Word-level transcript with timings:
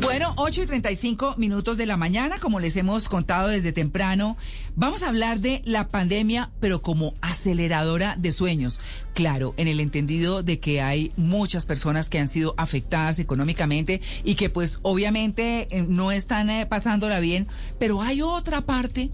Bueno, 0.00 0.32
8 0.36 0.62
y 0.62 0.66
35 0.66 1.34
minutos 1.38 1.76
de 1.76 1.86
la 1.86 1.96
mañana, 1.96 2.38
como 2.38 2.60
les 2.60 2.76
hemos 2.76 3.08
contado 3.08 3.48
desde 3.48 3.72
temprano, 3.72 4.36
vamos 4.76 5.02
a 5.02 5.08
hablar 5.08 5.40
de 5.40 5.60
la 5.64 5.88
pandemia, 5.88 6.50
pero 6.60 6.82
como 6.82 7.14
aceleradora 7.20 8.14
de 8.16 8.30
sueños. 8.30 8.78
Claro, 9.14 9.54
en 9.56 9.66
el 9.66 9.80
entendido 9.80 10.42
de 10.42 10.60
que 10.60 10.82
hay 10.82 11.12
muchas 11.16 11.66
personas 11.66 12.10
que 12.10 12.18
han 12.18 12.28
sido 12.28 12.54
afectadas 12.58 13.18
económicamente 13.18 14.02
y 14.22 14.36
que 14.36 14.50
pues 14.50 14.78
obviamente 14.82 15.66
eh, 15.70 15.82
no 15.88 16.12
están 16.12 16.48
eh, 16.48 16.66
pasándola 16.66 17.18
bien, 17.18 17.48
pero 17.78 18.02
hay 18.02 18.22
otra 18.22 18.60
parte 18.60 19.10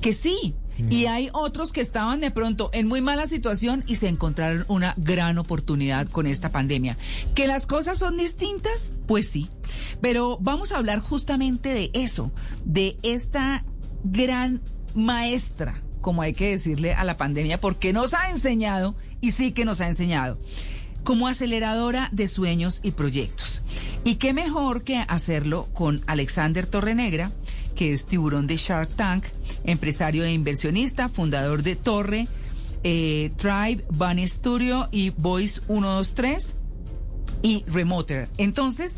que 0.00 0.12
sí, 0.12 0.54
y 0.88 1.06
hay 1.06 1.28
otros 1.32 1.72
que 1.72 1.80
estaban 1.80 2.20
de 2.20 2.30
pronto 2.30 2.70
en 2.72 2.88
muy 2.88 3.00
mala 3.00 3.26
situación 3.26 3.84
y 3.86 3.96
se 3.96 4.08
encontraron 4.08 4.64
una 4.68 4.94
gran 4.96 5.38
oportunidad 5.38 6.08
con 6.08 6.26
esta 6.26 6.52
pandemia. 6.52 6.96
¿Que 7.34 7.46
las 7.46 7.66
cosas 7.66 7.98
son 7.98 8.16
distintas? 8.16 8.92
Pues 9.06 9.28
sí. 9.28 9.50
Pero 10.00 10.38
vamos 10.40 10.72
a 10.72 10.78
hablar 10.78 11.00
justamente 11.00 11.70
de 11.70 11.90
eso, 11.92 12.30
de 12.64 12.96
esta 13.02 13.64
gran 14.04 14.60
maestra, 14.94 15.82
como 16.00 16.22
hay 16.22 16.32
que 16.32 16.50
decirle 16.50 16.94
a 16.94 17.04
la 17.04 17.16
pandemia, 17.16 17.60
porque 17.60 17.92
nos 17.92 18.14
ha 18.14 18.30
enseñado, 18.30 18.94
y 19.20 19.32
sí 19.32 19.52
que 19.52 19.64
nos 19.64 19.80
ha 19.80 19.88
enseñado 19.88 20.38
como 21.04 21.28
aceleradora 21.28 22.08
de 22.12 22.28
sueños 22.28 22.80
y 22.82 22.92
proyectos. 22.92 23.62
Y 24.04 24.16
qué 24.16 24.32
mejor 24.32 24.84
que 24.84 25.04
hacerlo 25.08 25.68
con 25.72 26.02
Alexander 26.06 26.66
Torrenegra, 26.66 27.32
que 27.80 27.94
es 27.94 28.04
tiburón 28.04 28.46
de 28.46 28.58
Shark 28.58 28.90
Tank, 28.90 29.24
empresario 29.64 30.22
e 30.22 30.30
inversionista, 30.30 31.08
fundador 31.08 31.62
de 31.62 31.76
Torre, 31.76 32.28
eh, 32.84 33.32
Tribe, 33.38 33.86
Bunny 33.88 34.28
Studio 34.28 34.90
y 34.92 35.08
Voice 35.08 35.62
123 35.66 36.56
y 37.40 37.64
Remoter. 37.68 38.28
Entonces, 38.36 38.96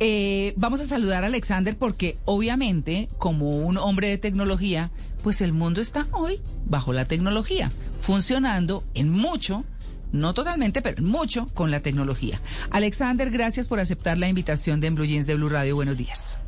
eh, 0.00 0.54
vamos 0.56 0.80
a 0.80 0.86
saludar 0.86 1.24
a 1.24 1.26
Alexander 1.26 1.76
porque 1.76 2.16
obviamente, 2.24 3.10
como 3.18 3.50
un 3.50 3.76
hombre 3.76 4.08
de 4.08 4.16
tecnología, 4.16 4.90
pues 5.22 5.42
el 5.42 5.52
mundo 5.52 5.82
está 5.82 6.06
hoy 6.12 6.40
bajo 6.64 6.94
la 6.94 7.04
tecnología, 7.04 7.70
funcionando 8.00 8.82
en 8.94 9.10
mucho 9.10 9.66
no 10.12 10.32
totalmente, 10.32 10.80
pero 10.80 11.02
mucho 11.02 11.48
con 11.52 11.70
la 11.70 11.80
tecnología. 11.80 12.40
Alexander, 12.70 13.30
gracias 13.30 13.68
por 13.68 13.78
aceptar 13.78 14.16
la 14.16 14.26
invitación 14.26 14.80
de 14.80 14.88
Blue 14.88 15.04
Jeans 15.04 15.26
de 15.26 15.34
Blue 15.34 15.50
Radio. 15.50 15.74
Buenos 15.74 15.98
días. 15.98 16.38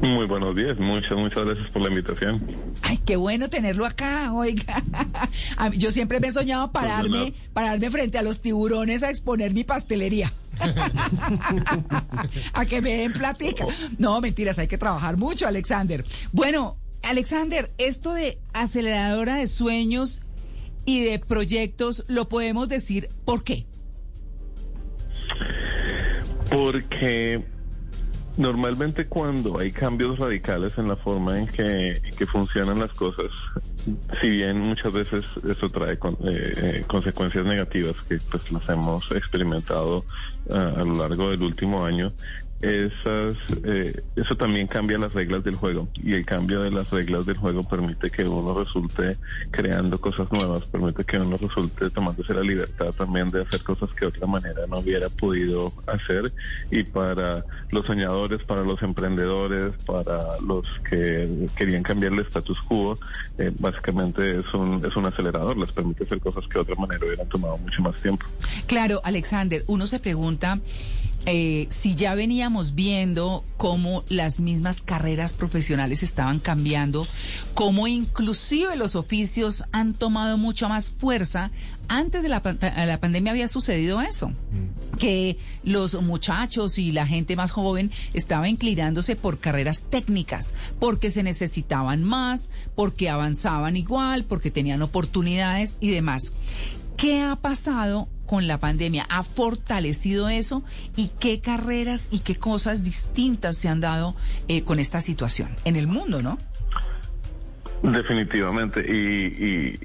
Muy 0.00 0.26
buenos 0.26 0.54
días, 0.54 0.78
muchas, 0.78 1.16
muchas 1.16 1.44
gracias 1.46 1.70
por 1.70 1.82
la 1.82 1.88
invitación. 1.88 2.42
Ay, 2.82 2.98
qué 2.98 3.16
bueno 3.16 3.48
tenerlo 3.48 3.86
acá, 3.86 4.32
oiga. 4.32 4.82
Yo 5.76 5.92
siempre 5.92 6.20
me 6.20 6.28
he 6.28 6.32
soñado 6.32 6.72
pararme, 6.72 7.32
pararme 7.52 7.90
frente 7.90 8.18
a 8.18 8.22
los 8.22 8.40
tiburones 8.40 9.02
a 9.02 9.10
exponer 9.10 9.54
mi 9.54 9.64
pastelería. 9.64 10.32
a 12.52 12.66
que 12.66 12.82
me 12.82 12.96
den 12.96 13.12
platica. 13.12 13.66
No, 13.98 14.20
mentiras, 14.20 14.58
hay 14.58 14.66
que 14.68 14.78
trabajar 14.78 15.16
mucho, 15.16 15.46
Alexander. 15.46 16.04
Bueno, 16.32 16.76
Alexander, 17.02 17.72
esto 17.78 18.14
de 18.14 18.38
aceleradora 18.52 19.36
de 19.36 19.46
sueños 19.46 20.20
y 20.84 21.04
de 21.04 21.18
proyectos, 21.18 22.04
¿lo 22.08 22.28
podemos 22.28 22.68
decir 22.68 23.08
por 23.24 23.44
qué? 23.44 23.66
Porque 26.50 27.42
normalmente 28.36 29.06
cuando 29.06 29.58
hay 29.58 29.70
cambios 29.70 30.18
radicales 30.18 30.72
en 30.76 30.88
la 30.88 30.96
forma 30.96 31.38
en 31.38 31.46
que, 31.46 32.00
funcionan 32.26 32.80
las 32.80 32.92
cosas, 32.92 33.30
si 34.20 34.30
bien 34.30 34.58
muchas 34.60 34.92
veces 34.92 35.24
eso 35.48 35.68
trae 35.70 35.98
con, 35.98 36.14
eh, 36.14 36.54
eh, 36.56 36.84
consecuencias 36.86 37.44
negativas 37.44 37.96
que 38.08 38.18
pues 38.30 38.50
las 38.50 38.68
hemos 38.68 39.10
experimentado 39.12 40.04
ah, 40.50 40.72
a 40.76 40.84
lo 40.84 40.96
largo 40.96 41.30
del 41.30 41.42
último 41.42 41.84
año, 41.84 42.12
esas, 42.64 43.36
eh, 43.64 44.02
eso 44.16 44.36
también 44.36 44.66
cambia 44.66 44.98
las 44.98 45.12
reglas 45.12 45.44
del 45.44 45.54
juego 45.54 45.88
y 46.02 46.14
el 46.14 46.24
cambio 46.24 46.62
de 46.62 46.70
las 46.70 46.88
reglas 46.90 47.26
del 47.26 47.36
juego 47.36 47.62
permite 47.62 48.10
que 48.10 48.24
uno 48.24 48.58
resulte 48.58 49.18
creando 49.50 50.00
cosas 50.00 50.30
nuevas, 50.32 50.64
permite 50.64 51.04
que 51.04 51.18
uno 51.18 51.36
resulte 51.36 51.90
tomándose 51.90 52.32
la 52.32 52.40
libertad 52.40 52.92
también 52.92 53.28
de 53.28 53.42
hacer 53.42 53.62
cosas 53.62 53.90
que 53.90 54.00
de 54.00 54.06
otra 54.06 54.26
manera 54.26 54.66
no 54.66 54.78
hubiera 54.78 55.08
podido 55.10 55.72
hacer 55.86 56.32
y 56.70 56.84
para 56.84 57.44
los 57.70 57.84
soñadores, 57.86 58.42
para 58.44 58.62
los 58.62 58.82
emprendedores, 58.82 59.72
para 59.84 60.40
los 60.40 60.66
que 60.88 61.46
querían 61.56 61.82
cambiar 61.82 62.12
el 62.12 62.20
status 62.20 62.60
quo, 62.62 62.98
eh, 63.38 63.52
básicamente 63.58 64.38
es 64.38 64.54
un, 64.54 64.82
es 64.84 64.96
un 64.96 65.04
acelerador, 65.06 65.56
les 65.58 65.70
permite 65.72 66.04
hacer 66.04 66.20
cosas 66.20 66.44
que 66.46 66.54
de 66.54 66.60
otra 66.60 66.76
manera 66.76 67.04
hubieran 67.04 67.28
tomado 67.28 67.58
mucho 67.58 67.82
más 67.82 68.00
tiempo. 68.00 68.26
Claro, 68.66 69.00
Alexander, 69.04 69.64
uno 69.66 69.86
se 69.86 69.98
pregunta 70.00 70.60
eh, 71.26 71.66
si 71.70 71.94
ya 71.94 72.14
veníamos 72.14 72.74
viendo 72.74 73.44
cómo 73.56 74.04
las 74.08 74.40
mismas 74.40 74.82
carreras 74.82 75.32
profesionales 75.32 76.02
estaban 76.02 76.38
cambiando, 76.38 77.06
cómo 77.54 77.86
inclusive 77.86 78.76
los 78.76 78.94
oficios 78.94 79.64
han 79.72 79.94
tomado 79.94 80.36
mucha 80.36 80.68
más 80.68 80.90
fuerza. 80.90 81.50
Antes 81.88 82.22
de 82.22 82.28
la, 82.28 82.42
la 82.86 83.00
pandemia 83.00 83.32
había 83.32 83.48
sucedido 83.48 84.00
eso, 84.02 84.28
mm. 84.28 84.96
que 84.98 85.38
los 85.62 85.94
muchachos 86.02 86.78
y 86.78 86.92
la 86.92 87.06
gente 87.06 87.36
más 87.36 87.50
joven 87.50 87.90
estaba 88.12 88.48
inclinándose 88.48 89.16
por 89.16 89.38
carreras 89.38 89.84
técnicas, 89.88 90.52
porque 90.78 91.10
se 91.10 91.22
necesitaban 91.22 92.04
más, 92.04 92.50
porque 92.74 93.08
avanzaban 93.08 93.76
igual, 93.76 94.24
porque 94.24 94.50
tenían 94.50 94.82
oportunidades 94.82 95.78
y 95.80 95.90
demás. 95.90 96.32
¿Qué 96.96 97.20
ha 97.20 97.36
pasado 97.36 98.08
con 98.26 98.46
la 98.46 98.58
pandemia? 98.58 99.06
¿Ha 99.08 99.22
fortalecido 99.22 100.28
eso? 100.28 100.64
¿Y 100.96 101.08
qué 101.20 101.40
carreras 101.40 102.08
y 102.10 102.20
qué 102.20 102.36
cosas 102.36 102.84
distintas 102.84 103.56
se 103.56 103.68
han 103.68 103.80
dado 103.80 104.14
eh, 104.48 104.62
con 104.62 104.78
esta 104.78 105.00
situación 105.00 105.50
en 105.64 105.76
el 105.76 105.86
mundo, 105.86 106.22
no? 106.22 106.38
Definitivamente. 107.82 108.80
Y, 108.80 109.78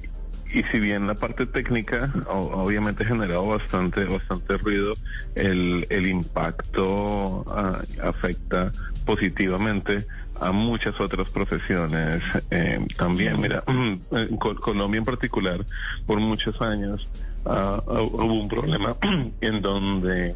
y, 0.51 0.63
si 0.71 0.79
bien 0.79 1.05
la 1.05 1.13
parte 1.13 1.45
técnica 1.45 2.11
obviamente 2.27 3.03
ha 3.03 3.07
generado 3.07 3.45
bastante, 3.45 4.05
bastante 4.05 4.57
ruido, 4.57 4.95
el, 5.35 5.85
el 5.91 6.07
impacto 6.07 7.45
ah, 7.49 7.79
afecta 8.01 8.71
positivamente 9.05 10.07
a 10.41 10.51
muchas 10.51 10.99
otras 10.99 11.29
profesiones 11.29 12.23
eh, 12.51 12.85
también. 12.97 13.39
Mira, 13.39 13.63
Colombia 14.61 14.99
en 14.99 15.05
particular, 15.05 15.65
por 16.05 16.19
muchos 16.19 16.59
años, 16.61 17.07
uh, 17.45 17.81
hubo 17.91 18.33
un 18.33 18.47
problema 18.47 18.95
en 19.41 19.61
donde 19.61 20.35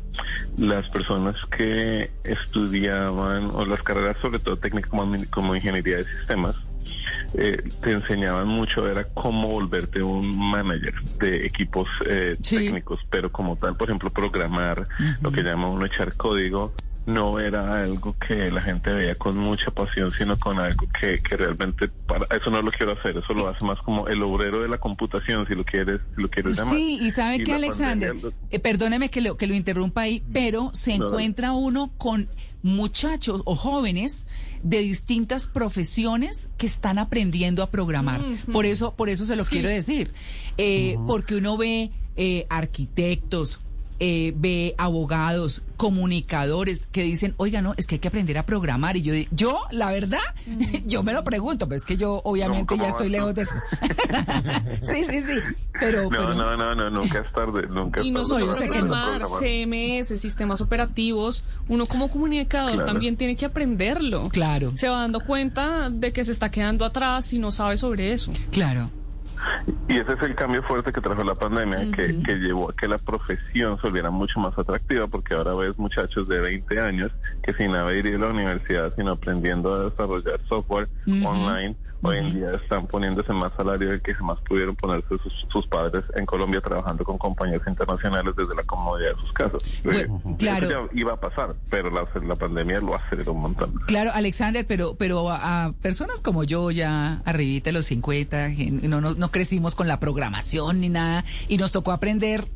las 0.57 0.89
personas 0.89 1.35
que 1.45 2.11
estudiaban, 2.23 3.49
o 3.53 3.65
las 3.65 3.81
carreras 3.83 4.17
sobre 4.21 4.39
todo 4.39 4.57
técnicas 4.57 4.89
como, 4.89 5.15
como 5.29 5.55
ingeniería 5.55 5.97
de 5.97 6.05
sistemas, 6.05 6.55
eh, 7.35 7.57
te 7.81 7.91
enseñaban 7.91 8.47
mucho 8.47 8.87
era 8.87 9.05
cómo 9.05 9.47
volverte 9.47 10.03
un 10.03 10.37
manager 10.37 10.93
de 11.19 11.45
equipos 11.45 11.89
eh, 12.05 12.37
técnicos, 12.47 12.99
pero 13.09 13.31
como 13.31 13.55
tal, 13.55 13.75
por 13.75 13.89
ejemplo, 13.89 14.11
programar, 14.11 14.87
lo 15.21 15.31
que 15.31 15.41
llama 15.41 15.67
uno 15.67 15.85
echar 15.85 16.13
código, 16.13 16.73
no 17.05 17.39
era 17.39 17.81
algo 17.81 18.15
que 18.17 18.49
la 18.49 18.61
gente 18.61 18.91
veía 18.91 19.15
con 19.15 19.37
mucha 19.37 19.71
pasión, 19.71 20.11
sino 20.17 20.37
con 20.37 20.59
algo 20.59 20.87
que, 20.99 21.21
que 21.21 21.37
realmente 21.37 21.89
para 21.89 22.25
eso 22.35 22.49
no 22.49 22.61
lo 22.61 22.71
quiero 22.71 22.93
hacer, 22.93 23.17
eso 23.17 23.33
lo 23.33 23.49
hace 23.49 23.63
más 23.65 23.79
como 23.79 24.07
el 24.07 24.21
obrero 24.23 24.61
de 24.61 24.69
la 24.69 24.77
computación, 24.77 25.45
si 25.47 25.55
lo 25.55 25.63
quieres, 25.63 25.99
si 26.15 26.21
lo 26.21 26.29
quieres 26.29 26.57
llamar. 26.57 26.75
Sí, 26.75 26.99
y 27.01 27.11
sabe 27.11 27.43
que 27.43 27.53
Alexander, 27.53 28.15
eh, 28.49 28.59
perdóneme 28.59 29.09
que 29.09 29.21
lo, 29.21 29.37
que 29.37 29.47
lo 29.47 29.53
interrumpa 29.53 30.01
ahí, 30.01 30.23
pero 30.31 30.71
se 30.73 30.93
encuentra 30.93 31.53
uno 31.53 31.91
con 31.97 32.29
muchachos 32.61 33.41
o 33.45 33.55
jóvenes 33.55 34.25
de 34.63 34.79
distintas 34.79 35.45
profesiones 35.45 36.49
que 36.57 36.65
están 36.65 36.97
aprendiendo 36.97 37.61
a 37.61 37.69
programar. 37.69 38.21
Por 38.51 38.65
eso, 38.65 38.95
por 38.95 39.09
eso 39.09 39.25
se 39.25 39.35
lo 39.35 39.43
quiero 39.43 39.67
decir, 39.67 40.13
eh, 40.57 40.97
porque 41.05 41.35
uno 41.35 41.57
ve 41.57 41.91
eh, 42.15 42.45
arquitectos, 42.49 43.59
eh, 43.99 44.33
ve 44.35 44.75
abogados, 44.77 45.63
comunicadores 45.77 46.87
que 46.91 47.03
dicen, 47.03 47.33
oiga, 47.37 47.61
no, 47.61 47.73
es 47.77 47.87
que 47.87 47.95
hay 47.95 47.99
que 47.99 48.07
aprender 48.07 48.37
a 48.37 48.45
programar. 48.45 48.97
Y 48.97 49.01
yo, 49.01 49.13
yo 49.31 49.61
la 49.71 49.91
verdad, 49.91 50.19
yo 50.85 51.03
me 51.03 51.13
lo 51.13 51.23
pregunto, 51.23 51.67
pero 51.67 51.77
es 51.77 51.85
que 51.85 51.97
yo 51.97 52.21
obviamente 52.23 52.77
ya 52.77 52.87
estoy 52.87 53.09
lejos 53.09 53.35
de 53.35 53.43
eso. 53.43 53.55
sí, 54.83 55.03
sí, 55.03 55.21
sí. 55.21 55.39
Pero, 55.79 56.09
no, 56.09 56.33
no, 56.33 56.55
no, 56.55 56.75
no, 56.75 56.89
nunca 56.89 57.19
es 57.19 57.31
tarde, 57.31 57.67
nunca 57.67 58.01
es 58.01 58.07
Y 58.07 58.11
no 58.11 58.25
solo 58.25 58.53
programar, 58.53 59.23
CMS, 59.39 60.19
sistemas 60.19 60.61
operativos, 60.61 61.43
uno 61.67 61.85
como 61.85 62.09
comunicador 62.09 62.85
también 62.85 63.17
tiene 63.17 63.35
que 63.35 63.45
aprenderlo. 63.45 64.29
Claro. 64.29 64.71
Se 64.75 64.89
va 64.89 65.01
dando 65.01 65.19
cuenta 65.19 65.89
de 65.89 66.13
que 66.13 66.23
se 66.25 66.31
está 66.31 66.49
quedando 66.49 66.85
atrás 66.85 67.33
y 67.33 67.39
no 67.39 67.51
sabe 67.51 67.77
sobre 67.77 68.13
eso. 68.13 68.31
Claro. 68.51 68.89
Y 69.87 69.97
ese 69.97 70.13
es 70.13 70.21
el 70.21 70.35
cambio 70.35 70.63
fuerte 70.63 70.91
que 70.91 71.01
trajo 71.01 71.23
la 71.23 71.35
pandemia, 71.35 71.91
que, 71.91 72.13
llevó 72.39 72.69
a 72.69 72.75
que 72.75 72.87
la 72.87 72.97
profesión 72.97 73.79
se 73.79 73.87
volviera 73.87 74.09
mucho 74.09 74.39
más 74.39 74.57
atractiva, 74.57 75.07
porque 75.07 75.33
ahora 75.33 75.53
ves 75.53 75.77
muchachos 75.77 76.27
de 76.27 76.39
20 76.39 76.79
años 76.79 77.11
que 77.41 77.53
sin 77.53 77.75
haber 77.75 78.05
ido 78.05 78.17
a 78.17 78.27
la 78.27 78.33
universidad, 78.33 78.93
sino 78.95 79.11
aprendiendo 79.11 79.73
a 79.73 79.89
desarrollar 79.89 80.39
software 80.47 80.87
online, 81.07 81.75
hoy 82.03 82.17
en 82.17 82.33
día 82.33 82.53
están 82.55 82.85
poniéndose 82.85 83.31
más 83.31 83.53
salario 83.55 83.89
del 83.89 84.01
que 84.01 84.13
jamás 84.13 84.37
pudieron 84.41 84.75
ponerse 84.75 85.15
sus, 85.49 85.65
padres 85.67 86.03
en 86.15 86.25
Colombia 86.25 86.59
trabajando 86.59 87.03
con 87.05 87.17
compañías 87.17 87.61
internacionales 87.65 88.35
desde 88.35 88.53
la 88.53 88.63
comodidad 88.63 89.15
de 89.15 89.21
sus 89.21 89.31
casas. 89.31 89.81
Eh, 89.85 90.07
claro. 90.37 90.67
Eso 90.67 90.89
ya 90.91 90.99
iba 90.99 91.13
a 91.13 91.19
pasar, 91.19 91.55
pero 91.69 91.89
la, 91.89 92.05
la 92.21 92.35
pandemia 92.35 92.79
lo 92.81 92.93
aceleró 92.93 93.31
un 93.31 93.41
montón. 93.41 93.73
Claro, 93.87 94.11
Alexander, 94.13 94.65
pero 94.67 94.95
pero 94.95 95.29
a, 95.29 95.73
personas 95.81 96.19
como 96.19 96.43
yo 96.43 96.69
ya 96.71 97.21
arribita 97.25 97.69
de 97.69 97.73
los 97.73 97.85
50, 97.87 98.49
no, 98.83 98.99
no, 98.99 99.13
no 99.15 99.31
crecimos 99.33 99.75
con 99.75 99.89
la 99.89 99.99
programación 99.99 100.79
ni 100.79 100.87
nada 100.87 101.25
y 101.49 101.57
nos 101.57 101.73
tocó 101.73 101.91
aprender 101.91 102.47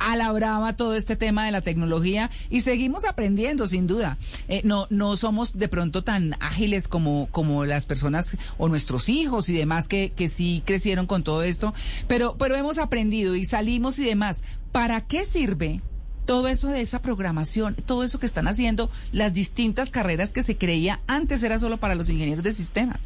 a 0.00 0.16
la 0.16 0.32
brava 0.32 0.72
todo 0.72 0.94
este 0.96 1.14
tema 1.14 1.44
de 1.46 1.52
la 1.52 1.60
tecnología 1.60 2.28
y 2.50 2.62
seguimos 2.62 3.04
aprendiendo 3.04 3.68
sin 3.68 3.86
duda. 3.86 4.18
Eh, 4.48 4.62
no, 4.64 4.88
no 4.90 5.16
somos 5.16 5.56
de 5.56 5.68
pronto 5.68 6.02
tan 6.02 6.34
ágiles 6.40 6.88
como, 6.88 7.28
como 7.30 7.64
las 7.64 7.86
personas 7.86 8.32
o 8.58 8.68
nuestros 8.68 9.08
hijos 9.08 9.48
y 9.48 9.52
demás 9.52 9.86
que, 9.86 10.10
que 10.10 10.28
sí 10.28 10.64
crecieron 10.66 11.06
con 11.06 11.22
todo 11.22 11.44
esto, 11.44 11.72
pero, 12.08 12.36
pero 12.36 12.56
hemos 12.56 12.78
aprendido 12.78 13.36
y 13.36 13.44
salimos 13.44 14.00
y 14.00 14.04
demás. 14.04 14.42
¿Para 14.72 15.02
qué 15.02 15.24
sirve 15.24 15.82
todo 16.26 16.48
eso 16.48 16.68
de 16.68 16.80
esa 16.80 17.02
programación, 17.02 17.76
todo 17.86 18.02
eso 18.02 18.18
que 18.18 18.26
están 18.26 18.48
haciendo, 18.48 18.90
las 19.12 19.34
distintas 19.34 19.90
carreras 19.90 20.32
que 20.32 20.42
se 20.42 20.56
creía 20.56 21.00
antes 21.06 21.42
era 21.42 21.60
solo 21.60 21.76
para 21.76 21.94
los 21.94 22.08
ingenieros 22.08 22.42
de 22.42 22.52
sistemas? 22.52 23.00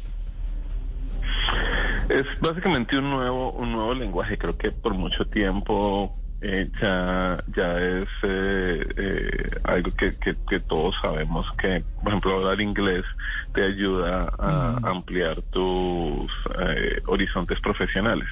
Es 2.09 2.23
básicamente 2.39 2.97
un 2.97 3.09
nuevo, 3.09 3.51
un 3.51 3.71
nuevo 3.71 3.93
lenguaje. 3.93 4.37
Creo 4.37 4.57
que 4.57 4.71
por 4.71 4.93
mucho 4.93 5.25
tiempo 5.25 6.17
eh, 6.39 6.69
ya, 6.79 7.43
ya 7.55 7.79
es 7.79 8.07
eh, 8.21 8.87
eh, 8.95 9.49
algo 9.63 9.89
que, 9.91 10.11
que, 10.15 10.59
todos 10.59 10.95
sabemos 11.01 11.51
que, 11.53 11.83
por 12.03 12.09
ejemplo, 12.09 12.35
hablar 12.35 12.61
inglés 12.61 13.05
te 13.55 13.63
ayuda 13.63 14.31
a 14.37 14.77
ampliar 14.83 15.41
tus 15.41 16.31
horizontes 17.07 17.59
profesionales. 17.59 18.27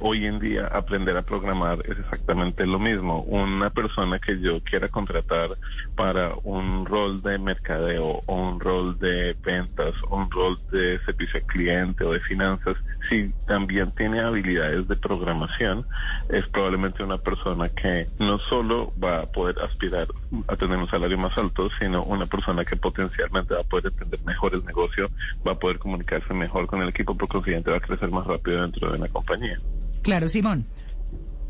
hoy 0.00 0.24
en 0.24 0.38
día 0.38 0.68
aprender 0.68 1.16
a 1.18 1.22
programar 1.22 1.80
es 1.84 1.98
exactamente 1.98 2.66
lo 2.66 2.78
mismo. 2.78 3.22
Una 3.22 3.68
persona 3.68 4.18
que 4.18 4.40
yo 4.40 4.60
quiera 4.62 4.88
contratar 4.88 5.50
para 5.96 6.32
un 6.44 6.86
rol 6.86 7.20
de 7.20 7.36
mercadeo 7.38 8.22
o 8.24 8.34
un 8.34 8.58
rol 8.58 8.98
de 8.98 9.36
ventas 9.44 9.94
o 10.08 10.16
un 10.16 10.30
rol 10.30 10.56
de 10.70 10.98
servicio 11.04 11.40
al 11.40 11.46
cliente 11.46 12.04
o 12.04 12.12
de 12.12 12.20
finanzas, 12.20 12.76
si 13.08 13.30
también 13.46 13.90
tiene 13.92 14.20
habilidades 14.20 14.88
de 14.88 14.96
programación, 14.96 15.84
es 16.30 16.46
probablemente 16.46 17.02
una 17.02 17.17
persona 17.18 17.68
que 17.68 18.06
no 18.18 18.38
solo 18.38 18.92
va 19.02 19.20
a 19.20 19.26
poder 19.26 19.58
aspirar 19.60 20.06
a 20.46 20.56
tener 20.56 20.78
un 20.78 20.88
salario 20.88 21.18
más 21.18 21.36
alto, 21.36 21.68
sino 21.78 22.02
una 22.04 22.26
persona 22.26 22.64
que 22.64 22.76
potencialmente 22.76 23.54
va 23.54 23.60
a 23.60 23.64
poder 23.64 23.92
entender 23.92 24.20
mejor 24.24 24.54
el 24.54 24.64
negocio, 24.64 25.10
va 25.46 25.52
a 25.52 25.58
poder 25.58 25.78
comunicarse 25.78 26.32
mejor 26.34 26.66
con 26.66 26.82
el 26.82 26.88
equipo, 26.88 27.16
por 27.16 27.28
consiguiente 27.28 27.70
va 27.70 27.76
a 27.76 27.80
crecer 27.80 28.10
más 28.10 28.26
rápido 28.26 28.62
dentro 28.62 28.90
de 28.90 28.98
una 28.98 29.08
compañía. 29.08 29.58
Claro, 30.02 30.28
Simón. 30.28 30.64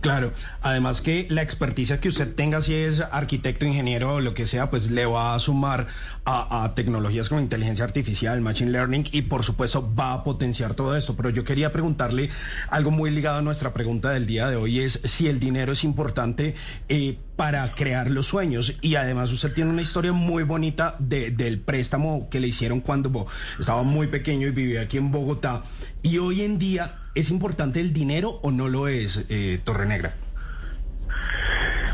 Claro, 0.00 0.32
además 0.62 1.00
que 1.00 1.26
la 1.28 1.42
experticia 1.42 2.00
que 2.00 2.08
usted 2.08 2.32
tenga, 2.32 2.60
si 2.60 2.72
es 2.72 3.00
arquitecto, 3.00 3.66
ingeniero 3.66 4.14
o 4.14 4.20
lo 4.20 4.32
que 4.32 4.46
sea, 4.46 4.70
pues 4.70 4.92
le 4.92 5.06
va 5.06 5.34
a 5.34 5.38
sumar 5.40 5.88
a, 6.24 6.72
tecnologías 6.76 7.28
como 7.28 7.40
inteligencia 7.40 7.84
artificial, 7.84 8.40
machine 8.40 8.70
learning 8.70 9.04
y 9.10 9.22
por 9.22 9.42
supuesto 9.42 9.92
va 9.98 10.12
a 10.12 10.22
potenciar 10.22 10.74
todo 10.74 10.96
esto. 10.96 11.16
Pero 11.16 11.30
yo 11.30 11.42
quería 11.42 11.72
preguntarle 11.72 12.30
algo 12.68 12.92
muy 12.92 13.10
ligado 13.10 13.38
a 13.38 13.42
nuestra 13.42 13.72
pregunta 13.72 14.10
del 14.10 14.26
día 14.26 14.48
de 14.48 14.54
hoy, 14.54 14.78
es 14.78 15.00
si 15.02 15.26
el 15.26 15.40
dinero 15.40 15.72
es 15.72 15.82
importante 15.82 16.54
eh, 16.88 17.18
para 17.34 17.74
crear 17.74 18.08
los 18.08 18.26
sueños. 18.26 18.74
Y 18.80 18.94
además 18.94 19.32
usted 19.32 19.52
tiene 19.52 19.70
una 19.70 19.82
historia 19.82 20.12
muy 20.12 20.44
bonita 20.44 20.94
del 21.00 21.58
préstamo 21.58 22.28
que 22.30 22.38
le 22.38 22.46
hicieron 22.46 22.82
cuando 22.82 23.26
estaba 23.58 23.82
muy 23.82 24.06
pequeño 24.06 24.46
y 24.46 24.52
vivía 24.52 24.82
aquí 24.82 24.98
en 24.98 25.10
Bogotá. 25.10 25.64
Y 26.02 26.18
hoy 26.18 26.42
en 26.42 26.60
día 26.60 26.98
¿Es 27.14 27.30
importante 27.30 27.80
el 27.80 27.92
dinero 27.92 28.40
o 28.42 28.50
no 28.50 28.68
lo 28.68 28.88
es, 28.88 29.26
eh, 29.28 29.60
Torre 29.64 29.86
Negra? 29.86 30.14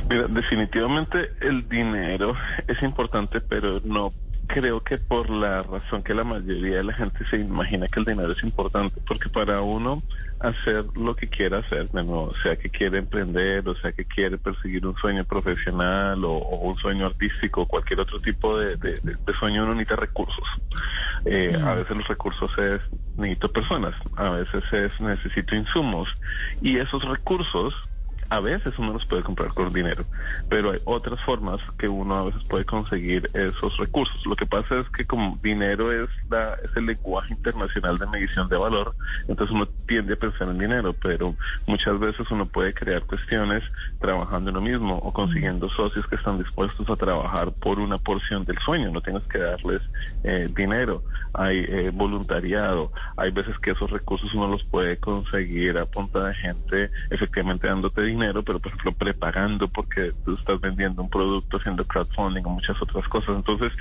Mira, 0.09 0.27
definitivamente 0.29 1.31
el 1.41 1.67
dinero 1.69 2.37
es 2.69 2.83
importante, 2.83 3.41
pero 3.41 3.81
no 3.85 4.13
creo 4.47 4.83
que 4.83 4.99
por 4.99 5.31
la 5.31 5.63
razón 5.63 6.03
que 6.03 6.15
la 6.15 6.25
mayoría 6.25 6.79
de 6.79 6.85
la 6.85 6.93
gente 6.93 7.25
se 7.27 7.39
imagina 7.39 7.89
que 7.89 8.01
el 8.01 8.07
dinero 8.07 8.33
es 8.33 8.43
importante, 8.43 9.01
porque 9.07 9.29
para 9.29 9.63
uno 9.63 10.03
hacer 10.41 10.85
lo 10.97 11.17
que 11.17 11.29
quiera 11.29 11.59
hacer, 11.59 11.89
o 11.93 12.35
sea 12.43 12.57
que 12.57 12.69
quiere 12.69 12.99
emprender, 12.99 13.67
o 13.69 13.75
sea 13.77 13.93
que 13.93 14.05
quiere 14.05 14.37
perseguir 14.37 14.87
un 14.87 14.95
sueño 14.97 15.25
profesional 15.25 16.25
o, 16.25 16.39
un 16.39 16.77
sueño 16.77 17.07
artístico, 17.07 17.67
cualquier 17.67 18.01
otro 18.01 18.21
tipo 18.21 18.59
de, 18.59 18.77
sueño, 19.39 19.65
uno 19.65 19.75
necesita 19.75 19.97
recursos. 19.97 20.47
Eh, 21.25 21.59
a 21.65 21.75
veces 21.75 21.97
los 21.97 22.09
recursos 22.09 22.51
es 22.59 22.83
necesito 23.17 23.51
personas, 23.51 23.95
a 24.17 24.31
veces 24.31 24.65
es 24.73 25.01
necesito 25.01 25.55
insumos 25.55 26.09
y 26.61 26.79
esos 26.79 27.05
recursos 27.05 27.75
a 28.31 28.41
veces 28.41 28.79
uno 28.79 28.93
los 28.93 29.05
puede 29.07 29.23
comprar 29.23 29.53
con 29.55 29.73
dinero, 29.73 30.05
pero 30.49 30.73
hay 30.73 30.79
otras 30.85 31.21
formas 31.21 31.61
que 31.79 31.89
uno 31.89 32.15
a 32.17 32.25
veces 32.25 32.43
puede 32.45 32.65
conseguir 32.65 33.29
esos 33.35 33.77
recursos. 33.77 34.27
Lo 34.27 34.37
que 34.37 34.47
pasa 34.47 34.79
es 34.79 34.89
que 34.89 35.05
como 35.05 35.39
dinero 35.43 35.93
es, 35.93 36.09
la, 36.31 36.55
es 36.63 36.75
el 36.77 36.87
lenguaje 36.87 37.35
internacional 37.35 37.99
de 37.99 38.07
medición 38.07 38.49
de 38.49 38.57
valor, 38.57 38.95
entonces 39.29 39.55
uno 39.55 39.67
tiende 39.87 40.15
a 40.15 40.17
pensar 40.17 40.49
en 40.49 40.59
dinero, 40.59 40.95
pero 40.95 41.35
muchas 41.67 41.99
veces 41.99 42.31
uno 42.31 42.47
puede 42.47 42.73
crear 42.73 43.03
cuestiones 43.03 43.63
trabajando 44.01 44.51
en 44.51 44.57
lo 44.57 44.63
mismo 44.63 44.97
o 44.97 45.13
consiguiendo 45.13 45.69
socios 45.69 46.07
que 46.07 46.17
están 46.17 46.39
dispuestos 46.39 46.89
a 46.89 46.97
trabajar 46.97 47.53
por 47.53 47.79
una 47.79 47.99
porción 47.99 48.45
del 48.45 48.59
sueño, 48.59 48.91
no 48.91 49.01
tienes 49.01 49.23
que 49.25 49.39
darles 49.39 49.83
eh, 50.23 50.49
dinero, 50.55 51.03
hay 51.33 51.59
eh, 51.69 51.91
voluntariado, 51.93 52.93
hay 53.17 53.31
veces 53.31 53.59
que 53.59 53.73
esos 53.73 53.91
recursos 53.91 54.33
uno 54.35 54.49
los 54.49 54.65
puede 54.65 54.97
conseguir 54.97 55.77
a 55.79 55.87
punta 55.87 56.25
de 56.25 56.35
gente 56.35 56.91
efectivamente 57.11 57.67
dándote 57.67 58.03
dinero 58.03 58.14
dinero, 58.15 58.43
pero 58.43 58.59
por 58.59 58.73
ejemplo 58.73 58.93
prepagando 58.93 59.69
porque 59.69 60.13
tú 60.25 60.35
estás 60.35 60.61
vendiendo 60.61 61.03
un 61.03 61.11
producto, 61.11 61.57
haciendo 61.57 61.85
crowdfunding 61.85 62.43
o 62.45 62.51
muchas 62.51 62.81
otras 62.81 63.07
cosas. 63.09 63.37
Entonces, 63.37 63.73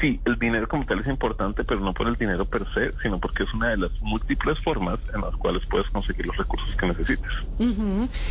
sí, 0.00 0.20
el 0.24 0.38
dinero 0.38 0.68
como 0.68 0.84
tal 0.84 1.00
es 1.00 1.06
importante, 1.06 1.64
pero 1.64 1.80
no 1.80 1.92
por 1.92 2.08
el 2.08 2.16
dinero 2.16 2.44
per 2.44 2.66
se, 2.72 2.92
sino 3.02 3.18
porque 3.18 3.44
es 3.44 3.54
una 3.54 3.68
de 3.68 3.78
las 3.78 3.90
múltiples 4.02 4.58
formas 4.60 4.98
en 5.14 5.20
las 5.20 5.34
cuales 5.36 5.62
puedes 5.66 5.88
conseguir 5.90 6.26
los 6.26 6.36
recursos 6.36 6.74
que 6.76 6.86
necesites. 6.86 7.30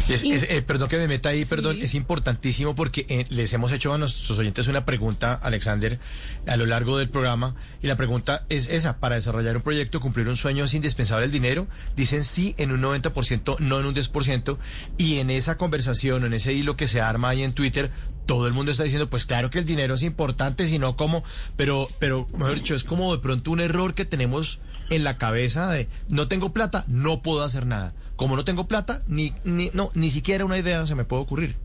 Eh, 0.10 0.62
perdón 0.62 0.90
que 0.90 0.98
me 0.98 1.08
meta 1.08 1.30
ahí, 1.30 1.46
perdón, 1.46 1.78
es 1.82 1.96
importantísimo 1.96 2.76
porque 2.76 3.06
eh, 3.10 3.26
les 3.30 3.54
hemos 3.54 3.72
hecho 3.72 3.94
a 3.94 3.98
nuestros 3.98 4.38
oyentes 4.38 4.68
una 4.68 4.86
pregunta, 4.86 5.34
Alexander, 5.34 6.00
a 6.48 6.58
lo 6.58 6.66
largo 6.66 6.98
del 6.98 7.10
programa, 7.10 7.56
y 7.82 7.88
la 7.88 7.96
pregunta 7.96 8.46
es 8.50 8.70
esa, 8.70 9.00
para 9.00 9.16
desarrollar 9.16 9.56
un 9.56 9.64
proyecto, 9.64 10.00
cumplir 10.00 10.28
un 10.30 10.38
sueño 10.38 10.66
es 10.66 10.74
indispensable 10.74 11.26
el 11.26 11.32
dinero, 11.32 11.68
dicen 11.96 12.24
sí 12.24 12.56
en 12.58 12.72
un 12.72 12.82
90%, 12.82 13.60
no 13.60 13.80
en 13.80 13.86
un 13.86 13.96
10%, 13.96 14.58
y 14.98 15.20
en 15.20 15.30
esa 15.40 15.58
conversación, 15.58 16.24
en 16.26 16.34
ese 16.34 16.54
hilo 16.54 16.78
que 16.78 16.88
se 16.88 17.02
arma 17.02 17.30
ahí 17.30 17.44
en 17.44 17.54
Twitter, 17.54 17.90
todo 18.26 18.48
el 18.48 18.54
mundo 18.54 18.72
está 18.72 18.84
diciendo, 18.84 19.10
pues 19.10 19.26
claro 19.26 19.50
que 19.50 19.58
el 19.58 19.66
dinero 19.66 19.96
es 19.96 20.04
importante, 20.04 20.68
sino 20.68 20.96
como, 20.96 21.24
pero, 21.56 21.88
pero, 21.98 22.28
mejor 22.38 22.56
dicho, 22.56 22.76
es 22.76 22.84
como 22.84 23.16
de 23.16 23.22
pronto 23.22 23.50
un 23.50 23.60
error 23.60 23.96
que 23.96 24.06
tenemos 24.06 24.62
en 24.92 25.04
la 25.04 25.18
cabeza 25.18 25.70
de 25.72 25.88
no 26.10 26.28
tengo 26.28 26.54
plata, 26.54 26.84
no 26.88 27.22
puedo 27.22 27.44
hacer 27.44 27.66
nada. 27.66 27.94
Como 28.16 28.36
no 28.36 28.44
tengo 28.44 28.68
plata, 28.68 29.02
ni, 29.08 29.34
ni, 29.44 29.72
no, 29.74 29.90
ni 29.96 30.10
siquiera 30.10 30.46
una 30.46 30.58
idea 30.58 30.86
se 30.86 30.96
me 30.96 31.06
puede 31.06 31.24
ocurrir. 31.24 31.56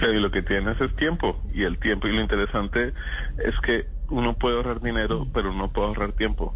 y 0.00 0.20
lo 0.20 0.30
que 0.30 0.42
tienes 0.42 0.80
es 0.80 0.94
tiempo, 0.96 1.40
y 1.52 1.64
el 1.64 1.78
tiempo, 1.78 2.08
y 2.08 2.12
lo 2.12 2.22
interesante 2.22 2.94
es 3.44 3.58
que 3.60 3.86
uno 4.08 4.34
puede 4.34 4.56
ahorrar 4.56 4.80
dinero, 4.80 5.26
pero 5.32 5.52
no 5.52 5.68
puede 5.72 5.88
ahorrar 5.88 6.12
tiempo 6.12 6.54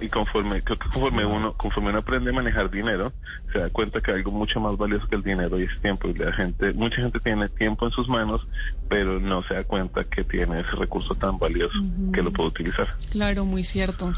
y 0.00 0.08
conforme 0.08 0.62
creo 0.62 0.78
que 0.78 0.88
conforme 0.88 1.24
uno 1.24 1.52
conforme 1.54 1.90
uno 1.90 1.98
aprende 1.98 2.30
a 2.30 2.32
manejar 2.32 2.70
dinero 2.70 3.12
se 3.52 3.58
da 3.58 3.70
cuenta 3.70 4.00
que 4.00 4.10
hay 4.10 4.18
algo 4.18 4.30
mucho 4.30 4.60
más 4.60 4.76
valioso 4.76 5.06
que 5.08 5.16
el 5.16 5.22
dinero 5.22 5.58
y 5.58 5.64
es 5.64 5.80
tiempo 5.80 6.08
y 6.08 6.14
la 6.14 6.32
gente 6.32 6.72
mucha 6.72 6.96
gente 6.96 7.20
tiene 7.20 7.48
tiempo 7.48 7.86
en 7.86 7.92
sus 7.92 8.08
manos 8.08 8.46
pero 8.88 9.20
no 9.20 9.42
se 9.42 9.54
da 9.54 9.64
cuenta 9.64 10.04
que 10.04 10.24
tiene 10.24 10.60
ese 10.60 10.70
recurso 10.72 11.14
tan 11.14 11.38
valioso 11.38 11.78
que 12.12 12.22
lo 12.22 12.32
puede 12.32 12.50
utilizar. 12.50 12.86
Claro 13.10 13.44
muy 13.44 13.64
cierto. 13.64 14.12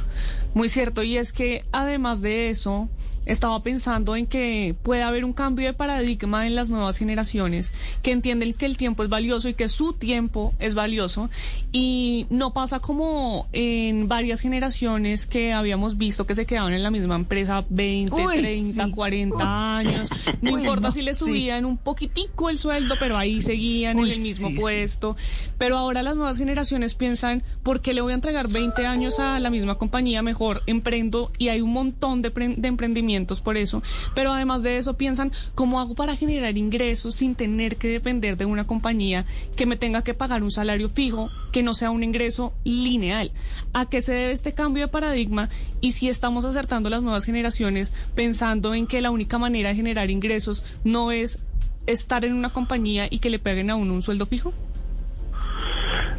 Muy 0.55 0.69
cierto 0.69 1.03
y 1.03 1.17
es 1.17 1.33
que 1.33 1.65
además 1.73 2.21
de 2.21 2.51
eso 2.51 2.89
estaba 3.29 3.63
pensando 3.63 4.17
en 4.17 4.27
que 4.27 4.75
puede 4.83 5.03
haber 5.03 5.25
un 5.25 5.33
cambio 5.33 5.67
de 5.67 5.75
paradigma 5.75 6.47
en 6.47 6.55
las 6.55 6.71
nuevas 6.71 6.97
generaciones 6.97 7.73
que 8.03 8.11
entienden 8.11 8.55
que 8.55 8.67
el 8.67 8.77
tiempo 8.77 9.03
es 9.03 9.11
valioso 9.11 9.49
y 9.49 9.55
que 9.55 9.69
su 9.69 9.93
tiempo 9.93 10.55
es 10.59 10.75
valioso. 10.75 11.29
Y 11.71 12.27
no 12.31 12.55
pasa 12.55 12.81
como 12.81 13.47
en 13.53 14.09
varias 14.09 14.41
generaciones 14.41 15.27
que 15.27 15.53
habíamos 15.53 15.99
visto 15.99 16.27
que 16.27 16.35
se 16.35 16.47
quedaban 16.47 16.73
en 16.73 16.83
la 16.83 16.91
misma 16.91 17.17
empresa 17.17 17.65
20, 17.69 18.17
30, 18.17 18.91
40 18.91 19.77
años, 19.77 20.09
no 20.41 20.59
importa 20.59 20.91
si 20.91 21.03
le 21.03 21.15
subían 21.15 21.67
un 21.67 21.77
poquitico 21.77 22.49
el 22.49 22.59
sueldo, 22.59 22.95
pero 22.99 23.19
ahí 23.19 23.43
seguían 23.43 23.99
en 23.99 24.07
el 24.07 24.21
mismo 24.21 24.55
puesto, 24.55 25.17
pero 25.59 25.77
ahora 25.77 26.03
las 26.03 26.17
nuevas 26.17 26.39
generaciones 26.39 26.95
piensan, 26.95 27.43
¿por 27.63 27.83
qué 27.83 27.93
le 27.93 28.01
voy 28.01 28.13
a 28.13 28.15
entregar 28.15 28.49
20 28.49 28.87
años 28.87 29.21
a 29.21 29.39
la 29.39 29.51
misma 29.51 29.77
compañía? 29.77 30.23
Mejor 30.23 30.63
emprendo 30.67 31.31
y 31.37 31.49
hay 31.49 31.61
un 31.61 31.73
montón 31.73 32.23
de, 32.23 32.31
de 32.31 32.69
emprendimientos 32.69 33.18
por 33.27 33.57
eso, 33.57 33.83
pero 34.15 34.33
además 34.33 34.63
de 34.63 34.79
eso 34.79 34.95
piensan, 34.95 35.33
¿cómo 35.55 35.81
hago 35.81 35.95
para 35.95 36.17
generar 36.17 36.57
ingresos 36.57 37.15
sin 37.15 37.35
tener 37.35 37.77
que 37.77 37.89
depender 37.89 38.37
de 38.37 38.45
una 38.45 38.67
compañía 38.67 39.25
que 39.57 39.67
me 39.67 39.77
tenga 39.77 40.03
que 40.03 40.15
pagar 40.15 40.43
un 40.43 40.51
salario 40.51 40.89
fijo, 40.89 41.31
que 41.53 41.63
no 41.63 41.75
sea 41.75 41.91
un 41.91 42.03
ingreso 42.03 42.53
lineal? 42.65 43.33
¿A 43.73 43.87
qué 43.87 44.01
se 44.01 44.13
debe 44.13 44.33
este 44.33 44.55
cambio 44.55 44.85
de 44.85 44.89
paradigma? 44.89 45.49
Y 45.81 45.93
si 45.93 46.09
estamos 46.09 46.45
acertando 46.45 46.91
las 46.91 47.03
nuevas 47.03 47.25
generaciones 47.25 47.93
pensando 48.15 48.75
en 48.75 48.87
que 48.87 49.01
la 49.01 49.11
única 49.11 49.39
manera 49.39 49.71
de 49.71 49.75
generar 49.75 50.11
ingresos 50.11 50.63
no 50.85 51.13
es 51.13 51.41
estar 51.87 52.25
en 52.25 52.35
una 52.35 52.51
compañía 52.51 53.07
y 53.11 53.19
que 53.19 53.31
le 53.31 53.39
peguen 53.39 53.71
a 53.71 53.77
uno 53.77 53.95
un 53.95 54.03
sueldo 54.03 54.27
fijo? 54.27 54.53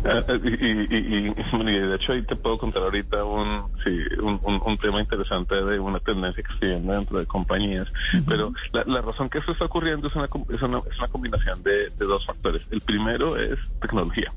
Eh, 0.03 0.23
eh, 0.27 0.87
y, 0.89 1.79
de 1.79 1.95
hecho 1.95 2.13
ahí 2.13 2.21
te 2.21 2.35
puedo 2.35 2.57
contar 2.57 2.83
ahorita 2.83 3.23
un, 3.23 3.63
sí, 3.83 3.99
un, 4.21 4.39
un, 4.43 4.77
tema 4.77 5.01
interesante 5.01 5.55
de 5.55 5.79
una 5.79 5.99
tendencia 5.99 6.41
que 6.41 6.53
estoy 6.53 6.69
viendo 6.69 6.93
dentro 6.93 7.19
de 7.19 7.25
compañías. 7.25 7.87
Pero 8.27 8.53
la, 8.71 8.83
la, 8.85 9.01
razón 9.01 9.29
que 9.29 9.39
esto 9.39 9.51
está 9.51 9.65
ocurriendo 9.65 10.07
es 10.07 10.15
una, 10.15 10.25
es 10.25 10.61
una, 10.61 10.79
es 10.89 10.97
una 10.97 11.07
combinación 11.09 11.61
de, 11.63 11.89
de, 11.89 12.05
dos 12.05 12.25
factores. 12.25 12.61
El 12.71 12.81
primero 12.81 13.37
es 13.37 13.59
tecnología. 13.81 14.31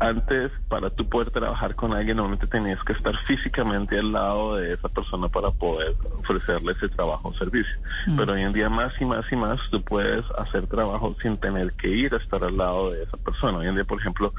Antes, 0.00 0.50
para 0.68 0.90
tú 0.90 1.08
poder 1.08 1.30
trabajar 1.30 1.74
con 1.74 1.92
alguien, 1.92 2.16
normalmente 2.16 2.46
tenías 2.46 2.82
que 2.84 2.92
estar 2.92 3.16
físicamente 3.16 3.98
al 3.98 4.12
lado 4.12 4.56
de 4.56 4.74
esa 4.74 4.88
persona 4.88 5.28
para 5.28 5.50
poder 5.50 5.94
ofrecerle 6.18 6.72
ese 6.72 6.88
trabajo 6.88 7.28
o 7.28 7.34
servicio. 7.34 7.76
Pero 8.16 8.32
hoy 8.32 8.42
en 8.42 8.52
día 8.52 8.68
más 8.68 8.92
y 9.00 9.04
más 9.04 9.30
y 9.30 9.36
más 9.36 9.58
tú 9.70 9.82
puedes 9.82 10.24
hacer 10.38 10.66
trabajo 10.66 11.16
sin 11.20 11.36
tener 11.36 11.72
que 11.72 11.88
ir 11.88 12.14
a 12.14 12.18
estar 12.18 12.42
al 12.44 12.56
lado 12.56 12.90
de 12.90 13.02
esa 13.02 13.16
persona. 13.16 13.58
Hoy 13.58 13.66
en 13.66 13.74
día, 13.74 13.84
por 13.84 14.00
ejemplo, 14.00 14.32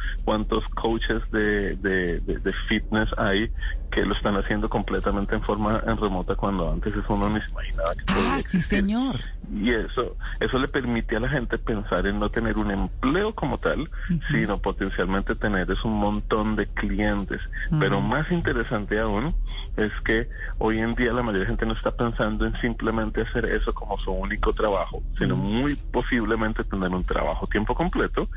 cuántos 0.47 0.69
coaches 0.69 1.21
de, 1.31 1.75
de, 1.77 2.19
de, 2.21 2.53
fitness 2.53 3.09
hay 3.17 3.51
que 3.91 4.05
lo 4.05 4.13
están 4.13 4.35
haciendo 4.37 4.69
completamente 4.69 5.35
en 5.35 5.41
forma 5.41 5.81
en 5.85 5.97
remota 5.97 6.35
cuando 6.35 6.71
antes 6.71 6.95
eso 6.95 7.13
uno 7.13 7.29
ni 7.29 7.41
se 7.41 7.49
imaginaba 7.49 7.93
que 7.95 8.03
Ah, 8.07 8.39
sí, 8.39 8.59
señor. 8.61 9.15
Y 9.53 9.71
eso, 9.71 10.17
eso 10.41 10.57
le 10.59 10.67
permite 10.67 11.15
a 11.15 11.21
la 11.21 11.29
gente 11.29 11.57
pensar 11.57 12.05
en 12.05 12.19
no 12.19 12.29
tener 12.29 12.57
un 12.57 12.69
empleo 12.69 13.33
como 13.33 13.57
tal, 13.57 13.89
sino 14.29 14.57
potencialmente 14.57 15.35
tener 15.35 15.71
es 15.71 15.83
un 15.85 15.93
montón 15.93 16.55
de 16.57 16.67
clientes. 16.67 17.41
Pero 17.79 18.01
más 18.01 18.29
interesante 18.31 18.99
aún 18.99 19.33
es 19.77 19.93
que 20.03 20.27
hoy 20.57 20.79
en 20.79 20.95
día 20.95 21.13
la 21.13 21.21
mayoría 21.21 21.41
de 21.41 21.47
gente 21.47 21.65
no 21.65 21.73
está 21.73 21.91
pensando 21.91 22.45
en 22.45 22.59
simplemente 22.59 23.21
hacer 23.21 23.45
eso 23.45 23.73
como 23.73 23.97
su 23.99 24.11
único 24.11 24.51
trabajo, 24.51 25.01
sino 25.17 25.37
muy 25.37 25.75
posiblemente 25.75 26.63
tener 26.65 26.89
un 26.89 27.05
trabajo 27.05 27.47
tiempo 27.47 27.73
completo 27.73 28.27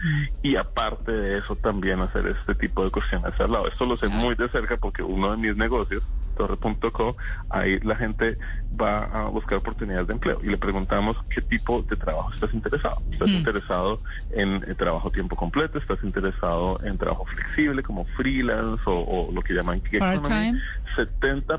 y 0.42 0.54
aparte 0.56 1.10
de 1.10 1.38
eso 1.38 1.56
también 1.56 2.00
hacer 2.00 2.26
este 2.28 2.54
tipo 2.54 2.84
de 2.84 2.90
cuestiones 2.90 3.38
al 3.40 3.50
lado. 3.50 3.66
Esto 3.66 3.84
lo 3.84 3.96
sé 3.96 4.08
muy 4.08 4.36
de 4.36 4.48
cerca 4.48 4.76
porque 4.76 5.02
uno 5.02 5.32
de 5.32 5.38
mis 5.40 5.56
negocios, 5.56 6.02
torre.co, 6.36 7.16
ahí 7.50 7.78
la 7.80 7.96
gente 7.96 8.38
va 8.80 9.04
a 9.04 9.28
buscar 9.28 9.58
oportunidades 9.58 10.06
de 10.06 10.14
empleo 10.14 10.40
y 10.42 10.46
le 10.46 10.56
preguntamos 10.56 11.16
qué 11.28 11.40
tipo 11.42 11.82
de 11.82 11.96
trabajo 11.96 12.32
estás 12.32 12.54
interesado. 12.54 13.02
¿Estás 13.10 13.28
interesado 13.28 14.00
en, 14.30 14.60
trabajo 14.76 15.10
tiempo 15.10 15.36
completo? 15.36 15.78
¿Estás 15.78 15.98
interesado 16.02 16.80
en 16.84 16.96
trabajo 16.96 17.26
flexible 17.26 17.82
como 17.82 18.04
freelance 18.04 18.82
o, 18.86 19.30
lo 19.32 19.42
que 19.42 19.54
llaman 19.54 19.82
gig 19.82 19.96
economy? 19.96 20.58
70%, 20.96 21.58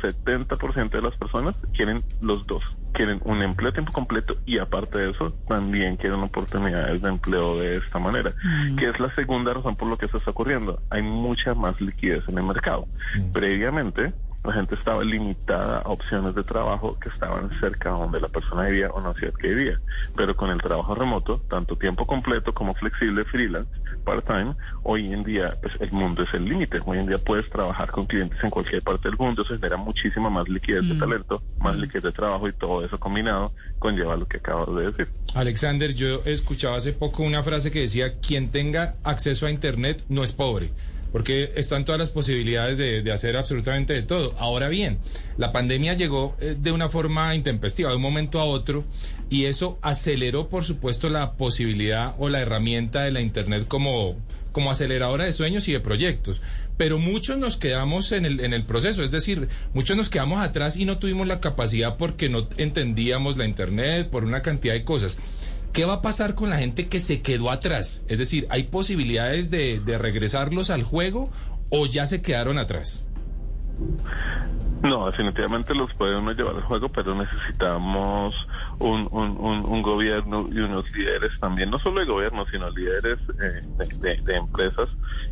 70% 0.00 0.90
de 0.90 1.02
las 1.02 1.14
personas 1.16 1.54
quieren 1.74 2.02
los 2.20 2.46
dos. 2.46 2.64
Quieren 2.92 3.20
un 3.24 3.42
empleo 3.42 3.70
a 3.70 3.72
tiempo 3.72 3.92
completo 3.92 4.36
y 4.44 4.58
aparte 4.58 4.98
de 4.98 5.10
eso 5.10 5.32
también 5.48 5.96
quieren 5.96 6.20
oportunidades 6.20 7.00
de 7.00 7.08
empleo 7.08 7.58
de 7.58 7.76
esta 7.76 7.98
manera, 7.98 8.32
que 8.78 8.88
es 8.88 9.00
la 9.00 9.14
segunda 9.14 9.54
razón 9.54 9.76
por 9.76 9.88
lo 9.88 9.96
que 9.96 10.06
eso 10.06 10.18
está 10.18 10.30
ocurriendo. 10.30 10.82
Hay 10.90 11.02
mucha 11.02 11.54
más 11.54 11.80
liquidez 11.80 12.22
en 12.28 12.38
el 12.38 12.44
mercado. 12.44 12.86
Previamente, 13.32 14.12
la 14.44 14.52
gente 14.52 14.74
estaba 14.74 15.04
limitada 15.04 15.78
a 15.78 15.88
opciones 15.88 16.34
de 16.34 16.42
trabajo 16.42 16.98
que 16.98 17.08
estaban 17.08 17.50
cerca 17.60 17.90
donde 17.90 18.20
la 18.20 18.28
persona 18.28 18.64
vivía 18.64 18.90
o 18.90 19.00
no 19.00 19.14
ciudad 19.14 19.34
que 19.34 19.48
vivía. 19.48 19.80
Pero 20.16 20.36
con 20.36 20.50
el 20.50 20.60
trabajo 20.60 20.94
remoto, 20.94 21.40
tanto 21.48 21.76
tiempo 21.76 22.06
completo 22.06 22.52
como 22.52 22.74
flexible, 22.74 23.24
freelance, 23.24 23.70
part-time, 24.04 24.54
hoy 24.82 25.12
en 25.12 25.22
día 25.22 25.56
pues, 25.62 25.74
el 25.80 25.92
mundo 25.92 26.24
es 26.24 26.34
el 26.34 26.44
límite. 26.44 26.80
Hoy 26.84 26.98
en 26.98 27.06
día 27.06 27.18
puedes 27.18 27.48
trabajar 27.50 27.90
con 27.90 28.06
clientes 28.06 28.38
en 28.42 28.50
cualquier 28.50 28.82
parte 28.82 29.08
del 29.08 29.18
mundo, 29.18 29.44
se 29.44 29.54
genera 29.54 29.76
muchísima 29.76 30.28
más 30.28 30.48
liquidez 30.48 30.88
de 30.88 30.94
mm. 30.94 30.98
talento, 30.98 31.42
más 31.60 31.76
mm. 31.76 31.80
liquidez 31.80 32.02
de 32.02 32.12
trabajo 32.12 32.48
y 32.48 32.52
todo 32.52 32.84
eso 32.84 32.98
combinado 32.98 33.52
conlleva 33.78 34.16
lo 34.16 34.26
que 34.26 34.38
acabas 34.38 34.74
de 34.74 34.90
decir. 34.90 35.08
Alexander, 35.34 35.94
yo 35.94 36.20
escuchaba 36.24 36.76
hace 36.76 36.92
poco 36.92 37.22
una 37.22 37.42
frase 37.42 37.70
que 37.70 37.80
decía, 37.80 38.18
quien 38.18 38.50
tenga 38.50 38.96
acceso 39.04 39.46
a 39.46 39.50
Internet 39.50 40.04
no 40.08 40.24
es 40.24 40.32
pobre 40.32 40.72
porque 41.12 41.52
están 41.56 41.84
todas 41.84 41.98
las 41.98 42.08
posibilidades 42.08 42.78
de, 42.78 43.12
hacer 43.12 43.36
absolutamente 43.36 43.92
de 43.92 44.02
todo. 44.02 44.34
Ahora 44.38 44.68
bien, 44.68 44.98
la 45.36 45.52
pandemia 45.52 45.94
llegó 45.94 46.34
eh, 46.40 46.56
de 46.58 46.72
una 46.72 46.88
forma 46.88 47.34
intempestiva, 47.34 47.90
de 47.90 47.96
un 47.96 48.02
momento 48.02 48.40
a 48.40 48.44
otro, 48.44 48.84
y 49.28 49.44
eso 49.44 49.78
aceleró, 49.82 50.48
por 50.48 50.64
supuesto, 50.64 51.10
la 51.10 51.32
posibilidad 51.32 52.14
o 52.18 52.30
la 52.30 52.40
herramienta 52.40 53.02
de 53.02 53.10
la 53.10 53.20
Internet 53.20 53.66
como, 53.68 54.16
como 54.52 54.70
aceleradora 54.70 55.24
de 55.24 55.32
sueños 55.32 55.68
y 55.68 55.72
de 55.72 55.80
proyectos. 55.80 56.40
Pero 56.78 56.98
muchos 56.98 57.36
nos 57.36 57.58
quedamos 57.58 58.12
en 58.12 58.24
el, 58.24 58.40
en 58.40 58.54
el 58.54 58.64
proceso, 58.64 59.02
es 59.02 59.10
decir, 59.10 59.48
muchos 59.74 59.96
nos 59.96 60.08
quedamos 60.08 60.40
atrás 60.40 60.78
y 60.78 60.86
no 60.86 60.96
tuvimos 60.98 61.26
la 61.26 61.40
capacidad 61.40 61.98
porque 61.98 62.30
no 62.30 62.48
entendíamos 62.56 63.36
la 63.36 63.44
Internet, 63.44 64.08
por 64.08 64.24
una 64.24 64.40
cantidad 64.40 64.72
de 64.72 64.84
cosas. 64.84 65.18
¿Qué 65.72 65.86
va 65.86 65.94
a 65.94 66.02
pasar 66.02 66.34
con 66.34 66.50
la 66.50 66.58
gente 66.58 66.88
que 66.88 66.98
se 66.98 67.22
quedó 67.22 67.50
atrás? 67.50 68.02
Es 68.06 68.18
decir, 68.18 68.46
¿hay 68.50 68.64
posibilidades 68.64 69.50
de, 69.50 69.80
de 69.80 69.96
regresarlos 69.96 70.68
al 70.68 70.82
juego 70.82 71.30
o 71.70 71.86
ya 71.86 72.06
se 72.06 72.20
quedaron 72.20 72.58
atrás? 72.58 73.06
No, 74.82 75.06
definitivamente 75.06 75.74
los 75.74 75.94
podemos 75.94 76.36
llevar 76.36 76.56
al 76.56 76.62
juego, 76.62 76.88
pero 76.88 77.14
necesitamos 77.14 78.34
un, 78.80 79.08
un, 79.12 79.82
gobierno 79.82 80.48
y 80.50 80.58
unos 80.58 80.90
líderes 80.92 81.38
también, 81.38 81.70
no 81.70 81.78
solo 81.78 82.00
de 82.00 82.06
gobierno, 82.06 82.44
sino 82.50 82.68
líderes 82.70 83.18
eh, 83.40 83.62
de, 84.24 84.36
empresas 84.36 84.88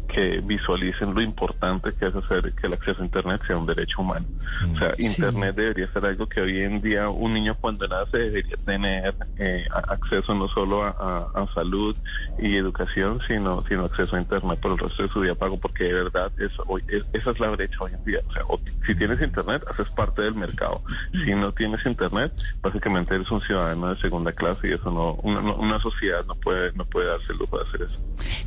que 0.09 0.41
visualicen 0.41 1.15
lo 1.15 1.21
importante 1.21 1.93
que 1.99 2.07
es 2.07 2.15
hacer 2.15 2.53
que 2.53 2.67
el 2.69 2.75
acceso 2.75 3.03
a 3.03 3.05
Internet 3.05 3.43
sea 3.47 3.57
un 3.57 3.67
derecho 3.67 4.03
humano. 4.03 4.27
o 4.73 4.79
sea, 4.79 4.91
mm, 4.91 5.03
Internet 5.03 5.57
debería 5.57 5.93
ser 5.93 6.07
algo 6.07 6.29
que 6.29 6.41
hoy 6.41 6.61
en 6.61 6.81
día 6.81 7.09
un 7.09 7.33
niño 7.33 7.55
cuando 7.61 7.89
nace 7.89 8.19
debería 8.19 8.57
tener 8.65 9.15
eh, 9.39 9.67
acceso 9.73 10.35
no 10.35 10.47
solo 10.47 10.85
a, 10.85 11.47
salud 11.55 11.97
y 12.39 12.57
educación, 12.57 13.21
sino, 13.27 13.65
sino 13.67 13.85
acceso 13.85 14.15
a 14.15 14.21
Internet 14.21 14.61
por 14.61 14.73
el 14.73 14.79
resto 14.79 15.03
de 15.03 15.09
su 15.09 15.21
vida 15.21 15.35
pago, 15.35 15.59
porque 15.59 15.85
de 15.85 15.95
verdad 15.95 16.31
eso, 16.39 16.63
hoy, 16.69 16.85
esa 17.13 17.31
es 17.31 17.41
la 17.41 17.51
brecha 17.51 17.77
hoy 17.81 17.93
en 17.93 18.05
día. 18.05 18.21
O 18.29 18.33
sea, 18.33 18.43
si 18.87 18.95
tienes 18.95 19.21
Internet, 19.21 19.40
Internet, 19.41 19.63
haces 19.71 19.89
parte 19.89 20.23
del 20.23 20.35
mercado. 20.35 20.83
Si 21.25 21.35
no 21.35 21.53
tienes 21.53 21.85
Internet, 21.87 22.33
básicamente 22.63 23.15
eres 23.15 23.31
un 23.31 23.41
ciudadano 23.41 23.95
de 23.95 24.01
segunda 24.01 24.33
clase 24.33 24.69
y 24.69 24.73
eso 24.73 24.91
no, 24.91 25.15
una, 25.23 25.81
sociedad 25.81 26.25
no 26.27 26.35
puede, 26.35 26.73
no 26.75 26.85
puede 26.85 27.09
darse 27.09 27.33
el 27.33 27.39
lujo 27.39 27.59
de 27.59 27.69
hacer 27.69 27.83
eso. 27.83 27.99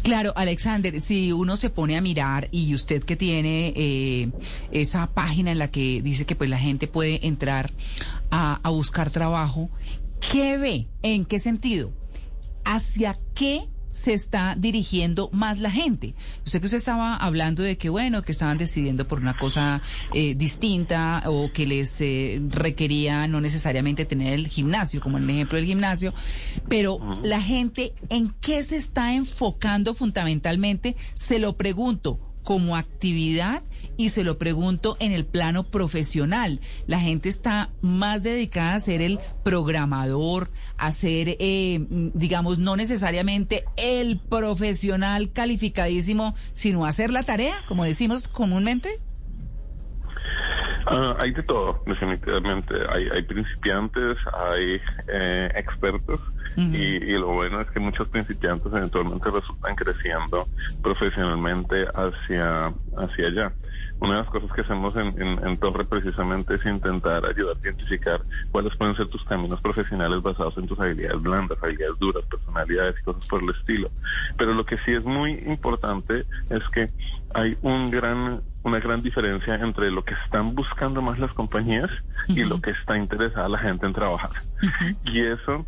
Claro, 0.04 0.34
Alexander, 0.36 1.00
si 1.02 1.32
uno 1.32 1.58
se 1.58 1.70
pone 1.70 1.98
a 1.98 2.02
mirar 2.02 2.48
y 2.52 2.74
usted 2.76 3.04
que 3.04 3.16
tiene 3.16 3.74
eh, 3.76 4.32
esa 4.72 5.08
página 5.08 5.52
en 5.52 5.60
la 5.60 5.72
que 5.72 6.02
dice 6.02 6.26
que 6.26 6.36
pues 6.36 6.50
la 6.50 6.60
gente 6.60 6.88
puede 6.88 7.26
entrar 7.26 7.72
a, 8.30 8.60
a 8.64 8.70
buscar 8.70 9.10
trabajo, 9.10 9.70
¿qué 10.32 10.58
ve? 10.58 10.88
¿En 11.02 11.26
qué 11.26 11.40
sentido? 11.40 11.92
¿Hacia 12.66 13.18
qué 13.34 13.68
se 13.94 14.14
está 14.14 14.56
dirigiendo 14.58 15.30
más 15.32 15.60
la 15.60 15.72
gente. 15.72 16.16
Usted 16.46 16.60
que 16.60 16.66
usted 16.66 16.78
estaba 16.78 17.16
hablando 17.16 17.64
de 17.64 17.78
que, 17.78 17.90
bueno, 17.90 18.24
que 18.24 18.34
estaban 18.34 18.58
decidiendo 18.58 19.08
por 19.08 19.20
una 19.20 19.38
cosa 19.38 19.82
eh, 20.14 20.36
distinta 20.36 21.24
o 21.28 21.52
que 21.54 21.66
les 21.66 22.02
eh, 22.02 22.42
requería 22.50 23.28
no 23.28 23.40
necesariamente 23.40 24.06
tener 24.06 24.34
el 24.34 24.48
gimnasio, 24.48 25.00
como 25.00 25.18
en 25.18 25.24
el 25.24 25.30
ejemplo 25.30 25.58
del 25.58 25.66
gimnasio, 25.66 26.14
pero 26.68 27.00
la 27.24 27.42
gente, 27.42 27.94
¿en 28.10 28.34
qué 28.42 28.62
se 28.64 28.76
está 28.76 29.14
enfocando 29.14 29.94
fundamentalmente? 29.94 30.96
Se 31.14 31.40
lo 31.40 31.56
pregunto, 31.56 32.33
como 32.44 32.76
actividad 32.76 33.64
y 33.98 34.10
se 34.10 34.24
lo 34.24 34.38
pregunto 34.38 34.98
en 35.00 35.12
el 35.12 35.26
plano 35.26 35.64
profesional. 35.64 36.60
La 36.88 37.00
gente 37.00 37.30
está 37.30 37.70
más 37.82 38.24
dedicada 38.24 38.76
a 38.76 38.80
ser 38.80 39.02
el 39.02 39.20
programador, 39.44 40.50
a 40.78 40.92
ser, 40.92 41.38
eh, 41.40 41.86
digamos, 42.14 42.60
no 42.60 42.76
necesariamente 42.76 43.64
el 43.78 44.20
profesional 44.20 45.32
calificadísimo, 45.32 46.36
sino 46.54 46.86
a 46.86 46.90
hacer 46.90 47.12
la 47.12 47.24
tarea, 47.24 47.56
como 47.68 47.86
decimos 47.86 48.28
comúnmente. 48.28 49.00
Ah, 50.86 51.16
hay 51.22 51.32
de 51.32 51.44
todo, 51.44 51.82
definitivamente. 51.86 52.76
Hay, 52.90 53.08
hay 53.10 53.24
principiantes, 53.24 54.18
hay 54.34 54.82
eh, 55.08 55.52
expertos 55.56 56.20
y, 56.56 57.00
lo 57.14 57.28
bueno 57.28 57.62
es 57.62 57.70
que 57.72 57.80
muchos 57.80 58.08
principiantes 58.08 58.72
eventualmente 58.72 59.30
resultan 59.32 59.76
creciendo 59.76 60.48
profesionalmente 60.82 61.86
hacia, 61.94 62.74
hacia 62.98 63.28
allá. 63.28 63.54
Una 64.00 64.14
de 64.14 64.20
las 64.20 64.30
cosas 64.30 64.52
que 64.52 64.62
hacemos 64.62 64.96
en, 64.96 65.18
en, 65.18 65.58
Torre 65.58 65.86
precisamente 65.86 66.56
es 66.56 66.66
intentar 66.66 67.26
ayudar 67.26 67.56
a 67.56 67.60
identificar 67.64 68.22
cuáles 68.52 68.76
pueden 68.76 68.96
ser 68.96 69.08
tus 69.08 69.24
caminos 69.24 69.62
profesionales 69.62 70.22
basados 70.22 70.58
en 70.58 70.68
tus 70.68 70.80
habilidades 70.80 71.22
blandas, 71.22 71.58
habilidades 71.62 71.98
duras, 72.00 72.24
personalidades 72.30 72.96
y 73.00 73.04
cosas 73.04 73.26
por 73.28 73.42
el 73.42 73.50
estilo. 73.52 73.90
Pero 74.38 74.54
lo 74.54 74.66
que 74.66 74.78
sí 74.78 74.92
es 74.92 75.06
muy 75.06 75.32
importante 75.48 76.26
es 76.50 76.68
que 76.70 76.90
hay 77.34 77.58
un 77.62 77.92
gran 77.92 78.42
una 78.64 78.80
gran 78.80 79.02
diferencia 79.02 79.56
entre 79.56 79.92
lo 79.92 80.04
que 80.04 80.14
están 80.24 80.56
buscando 80.56 81.02
más 81.02 81.20
las 81.20 81.34
compañías 81.34 81.92
y 82.30 82.44
lo 82.44 82.62
que 82.62 82.72
está 82.72 82.98
interesada 82.98 83.50
la 83.50 83.60
gente 83.60 83.86
en 83.86 83.94
trabajar. 83.94 84.32
Y 85.04 85.20
eso 85.20 85.66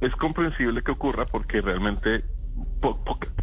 es 0.00 0.14
comprensible 0.16 0.82
que 0.82 0.92
ocurra 0.92 1.24
porque 1.24 1.60
realmente 1.60 2.24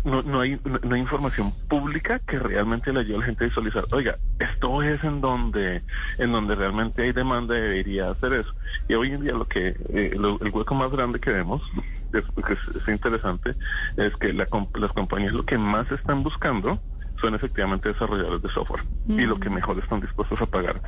no, 0.04 0.40
hay, 0.40 0.60
no, 0.64 0.96
hay 0.96 1.02
información 1.02 1.52
pública 1.68 2.20
que 2.20 2.40
realmente 2.40 2.94
le 2.94 3.02
ayude 3.02 3.16
a 3.16 3.20
la 3.20 3.26
gente 3.26 3.44
a 3.44 3.48
visualizar, 3.48 3.86
oiga, 3.92 4.18
esto 4.40 4.84
es 4.84 5.04
en 5.04 5.20
donde, 5.20 5.82
en 6.18 6.32
donde 6.32 6.56
realmente 6.56 7.04
hay 7.04 7.12
demanda 7.12 7.58
y 7.58 7.62
debería 7.62 8.10
hacer 8.12 8.34
eso. 8.34 8.54
Y 8.88 8.94
hoy 8.94 9.12
en 9.12 9.22
día 9.22 9.34
lo 9.34 9.48
que, 9.48 9.76
eh, 9.90 10.12
el 10.14 10.50
hueco 10.52 10.76
más 10.76 10.92
grande 10.92 11.20
que 11.20 11.32
vemos, 11.32 11.64
que 12.12 12.20
es, 12.20 12.88
interesante, 12.88 13.56
es 13.98 14.16
que 14.16 14.32
las 14.32 14.50
compañías 14.94 15.34
lo 15.34 15.44
que 15.44 15.58
más 15.58 15.92
están 15.92 16.24
buscando 16.24 16.80
son 17.20 17.36
efectivamente 17.36 17.90
desarrolladores 17.90 18.42
de 18.42 18.50
software 18.50 18.84
y 19.08 19.22
lo 19.22 19.40
que 19.40 19.50
mejor 19.50 19.78
están 19.80 20.02
dispuestos 20.02 20.42
a 20.42 20.46
pagar. 20.46 20.82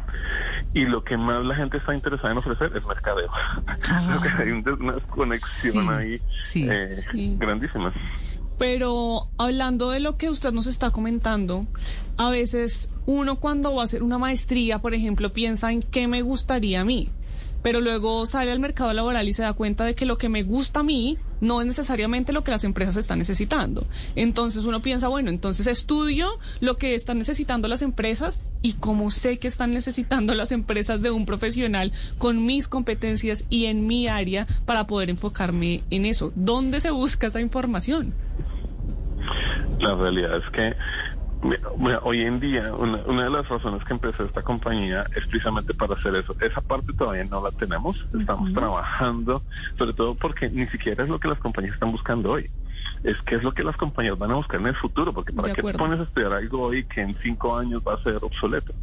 Y 0.73 0.85
lo 0.85 1.03
que 1.03 1.17
más 1.17 1.45
la 1.45 1.55
gente 1.55 1.77
está 1.77 1.93
interesada 1.93 2.31
en 2.31 2.37
ofrecer 2.39 2.71
es 2.75 2.85
mercadeo. 2.85 3.29
Creo 3.81 4.21
que 4.21 4.43
hay 4.43 4.51
una 4.51 4.99
conexión 5.07 5.89
ahí 5.89 6.21
eh, 6.55 7.37
grandísima. 7.37 7.93
Pero 8.57 9.29
hablando 9.37 9.91
de 9.91 9.99
lo 9.99 10.17
que 10.17 10.29
usted 10.29 10.51
nos 10.51 10.65
está 10.65 10.89
comentando, 10.89 11.67
a 12.17 12.29
veces 12.29 12.89
uno 13.05 13.35
cuando 13.35 13.75
va 13.75 13.83
a 13.83 13.85
hacer 13.85 14.01
una 14.01 14.17
maestría, 14.17 14.79
por 14.79 14.93
ejemplo, 14.93 15.29
piensa 15.29 15.71
en 15.71 15.81
qué 15.81 16.07
me 16.07 16.21
gustaría 16.23 16.81
a 16.81 16.85
mí 16.85 17.11
pero 17.63 17.81
luego 17.81 18.25
sale 18.25 18.51
al 18.51 18.59
mercado 18.59 18.93
laboral 18.93 19.27
y 19.27 19.33
se 19.33 19.43
da 19.43 19.51
cuenta 19.51 19.83
de 19.83 19.93
que 19.93 20.05
lo 20.05 20.17
que 20.17 20.29
me 20.29 20.43
gusta 20.43 20.81
a 20.81 20.83
mí 20.83 21.17
no 21.41 21.61
es 21.61 21.67
necesariamente 21.67 22.33
lo 22.33 22.43
que 22.43 22.51
las 22.51 22.63
empresas 22.63 22.97
están 22.97 23.19
necesitando. 23.19 23.85
Entonces 24.15 24.65
uno 24.65 24.81
piensa, 24.81 25.07
bueno, 25.07 25.29
entonces 25.29 25.67
estudio 25.67 26.29
lo 26.59 26.77
que 26.77 26.95
están 26.95 27.17
necesitando 27.17 27.67
las 27.67 27.81
empresas 27.81 28.39
y 28.61 28.73
cómo 28.73 29.11
sé 29.11 29.37
que 29.37 29.47
están 29.47 29.73
necesitando 29.73 30.33
las 30.33 30.51
empresas 30.51 31.01
de 31.01 31.11
un 31.11 31.25
profesional 31.25 31.91
con 32.17 32.45
mis 32.45 32.67
competencias 32.67 33.45
y 33.49 33.65
en 33.65 33.87
mi 33.87 34.07
área 34.07 34.47
para 34.65 34.87
poder 34.87 35.09
enfocarme 35.09 35.83
en 35.89 36.05
eso. 36.05 36.31
¿Dónde 36.35 36.79
se 36.79 36.91
busca 36.91 37.27
esa 37.27 37.41
información? 37.41 38.13
La 39.79 39.95
realidad 39.95 40.37
es 40.37 40.49
que 40.51 40.73
hoy 42.03 42.21
en 42.21 42.39
día, 42.39 42.73
una, 42.73 43.23
de 43.23 43.29
las 43.29 43.47
razones 43.47 43.83
que 43.83 43.93
empecé 43.93 44.23
esta 44.23 44.41
compañía 44.41 45.05
es 45.15 45.27
precisamente 45.27 45.73
para 45.73 45.93
hacer 45.93 46.15
eso. 46.15 46.35
Esa 46.39 46.61
parte 46.61 46.93
todavía 46.93 47.23
no 47.25 47.43
la 47.43 47.51
tenemos. 47.51 48.05
Estamos 48.17 48.53
trabajando, 48.53 49.41
sobre 49.77 49.93
todo 49.93 50.15
porque 50.15 50.49
ni 50.49 50.65
siquiera 50.67 51.03
es 51.03 51.09
lo 51.09 51.19
que 51.19 51.27
las 51.27 51.39
compañías 51.39 51.73
están 51.73 51.91
buscando 51.91 52.31
hoy 52.31 52.49
es 53.03 53.21
qué 53.21 53.35
es 53.35 53.43
lo 53.43 53.51
que 53.53 53.63
las 53.63 53.75
compañías 53.75 54.17
van 54.17 54.31
a 54.31 54.35
buscar 54.35 54.59
en 54.59 54.67
el 54.67 54.75
futuro, 54.75 55.13
porque 55.13 55.33
para 55.33 55.53
qué 55.53 55.61
te 55.61 55.73
pones 55.73 55.99
a 55.99 56.03
estudiar 56.03 56.33
algo 56.33 56.61
hoy 56.61 56.83
que 56.85 57.01
en 57.01 57.15
cinco 57.15 57.57
años 57.57 57.81
va 57.85 57.95
a 57.95 57.97
ser 57.97 58.17
obsoleto, 58.21 58.73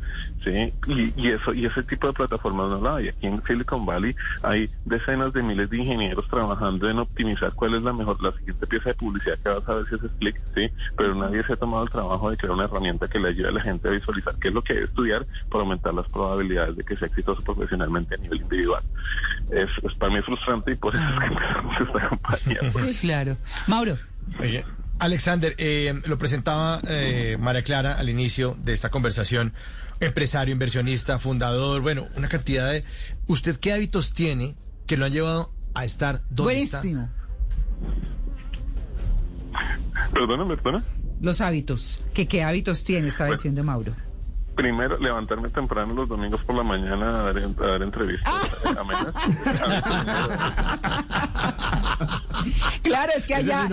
¿sí? 0.42 0.72
Y, 0.86 1.28
eso 1.28 1.54
y 1.54 1.66
ese 1.66 1.82
tipo 1.82 2.06
de 2.06 2.12
plataformas 2.12 2.70
no 2.70 2.80
la 2.80 2.96
hay. 2.96 3.08
Aquí 3.08 3.26
en 3.26 3.42
Silicon 3.44 3.86
Valley 3.86 4.14
hay 4.42 4.68
decenas 4.84 5.32
de 5.32 5.42
miles 5.42 5.70
de 5.70 5.78
ingenieros 5.78 6.28
trabajando 6.28 6.88
en 6.88 6.98
optimizar 6.98 7.52
cuál 7.54 7.74
es 7.74 7.82
la 7.82 7.92
mejor, 7.92 8.22
la 8.22 8.32
siguiente 8.32 8.66
pieza 8.66 8.90
de 8.90 8.94
publicidad 8.94 9.38
que 9.38 9.48
vas 9.48 9.68
a 9.68 9.74
ver 9.74 9.86
si 9.86 9.94
es 9.94 10.00
Click, 10.18 10.40
¿sí? 10.54 10.68
Pero 10.96 11.14
nadie 11.14 11.42
se 11.44 11.54
ha 11.54 11.56
tomado 11.56 11.84
el 11.84 11.90
trabajo 11.90 12.30
de 12.30 12.36
crear 12.36 12.52
una 12.52 12.64
herramienta 12.64 13.08
que 13.08 13.18
le 13.18 13.28
ayude 13.28 13.48
a 13.48 13.52
la 13.52 13.60
gente 13.60 13.88
a 13.88 13.92
visualizar 13.92 14.34
qué 14.36 14.48
es 14.48 14.54
lo 14.54 14.62
que 14.62 14.74
que 14.74 14.84
estudiar 14.84 15.26
para 15.50 15.62
aumentar 15.62 15.94
las 15.94 16.06
probabilidades 16.08 16.76
de 16.76 16.84
que 16.84 16.96
sea 16.96 17.08
exitoso 17.08 17.42
profesionalmente 17.42 18.14
a 18.14 18.18
nivel 18.18 18.40
individual. 18.40 18.82
Es, 19.50 19.70
para 19.98 20.12
mí 20.12 20.18
es 20.18 20.24
frustrante 20.24 20.72
y 20.72 20.74
por 20.74 20.94
eso 20.94 21.04
es 21.04 21.18
que 21.18 21.26
empezamos 21.26 21.80
esta 21.80 22.08
compañía. 22.08 22.64
Sí, 22.64 22.98
claro. 23.00 23.36
Mauro. 23.66 23.83
Alexander, 24.98 25.54
eh, 25.58 26.00
lo 26.06 26.18
presentaba 26.18 26.80
eh, 26.88 27.36
María 27.38 27.62
Clara 27.62 27.94
al 27.94 28.08
inicio 28.08 28.56
de 28.62 28.72
esta 28.72 28.90
conversación. 28.90 29.52
Empresario, 30.00 30.52
inversionista, 30.52 31.18
fundador, 31.18 31.82
bueno, 31.82 32.08
una 32.16 32.28
cantidad 32.28 32.70
de... 32.72 32.84
¿Usted 33.26 33.56
qué 33.56 33.72
hábitos 33.72 34.12
tiene 34.12 34.54
que 34.86 34.96
lo 34.96 35.04
han 35.04 35.12
llevado 35.12 35.52
a 35.74 35.84
estar 35.84 36.22
donde 36.30 36.54
Buenísimo. 36.54 37.10
está? 39.52 40.10
Perdóname, 40.12 40.56
perdona. 40.56 40.84
Los 41.20 41.40
hábitos. 41.40 42.02
¿Qué, 42.12 42.26
¿Qué 42.26 42.42
hábitos 42.42 42.84
tiene? 42.84 43.08
Estaba 43.08 43.30
diciendo 43.30 43.62
Mauro 43.64 43.94
primero 44.54 44.98
levantarme 44.98 45.48
temprano 45.48 45.94
los 45.94 46.08
domingos 46.08 46.42
por 46.44 46.56
la 46.56 46.62
mañana 46.62 47.28
a 47.28 47.32
dar, 47.32 47.82
entrevistas 47.82 48.32
claro, 52.82 53.12
es 53.16 53.24
que 53.24 53.34
allá 53.34 53.68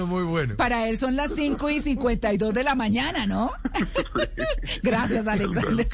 para 0.58 0.88
él 0.88 0.98
son 0.98 1.15
las 1.15 1.34
5 1.36 1.70
y 1.70 1.80
52 1.80 2.54
de 2.54 2.63
la 2.63 2.76
mañana, 2.76 3.26
¿no? 3.26 3.52
Gracias, 4.84 5.28
Alexander. 5.28 5.88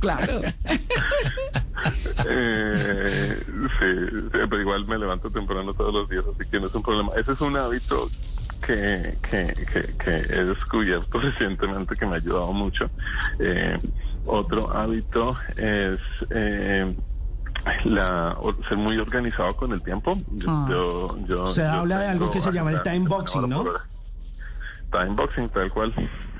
claro. 0.00 0.40
Eh, 2.28 3.42
sí, 3.46 4.28
pero 4.32 4.60
igual 4.60 4.86
me 4.86 4.98
levanto 4.98 5.30
temprano 5.30 5.74
todos 5.74 5.92
los 5.92 6.08
días, 6.08 6.24
así 6.34 6.48
que 6.50 6.60
no 6.60 6.66
es 6.66 6.74
un 6.74 6.82
problema. 6.82 7.12
Ese 7.16 7.32
es 7.32 7.40
un 7.40 7.56
hábito 7.56 8.08
que, 8.64 9.16
que, 9.22 9.94
que, 9.98 10.10
he 10.10 10.44
descubierto 10.44 11.18
recientemente 11.20 11.96
que 11.96 12.06
me 12.06 12.12
ha 12.12 12.16
ayudado 12.16 12.52
mucho. 12.52 12.90
Eh, 13.38 13.78
otro 14.26 14.70
hábito 14.72 15.36
es 15.56 15.98
eh, 16.30 16.94
la, 17.84 18.36
ser 18.68 18.76
muy 18.76 18.98
organizado 18.98 19.56
con 19.56 19.72
el 19.72 19.82
tiempo. 19.82 20.18
Yo, 20.32 21.16
ah. 21.44 21.46
se 21.48 21.64
habla 21.64 22.00
de 22.00 22.06
algo 22.08 22.30
que 22.30 22.40
se 22.40 22.52
llama 22.52 22.72
el 22.72 22.82
time 22.82 23.08
boxing, 23.08 23.48
¿no? 23.48 23.64
Time 24.90 25.14
boxing, 25.14 25.48
tal 25.50 25.70
cual. 25.70 25.94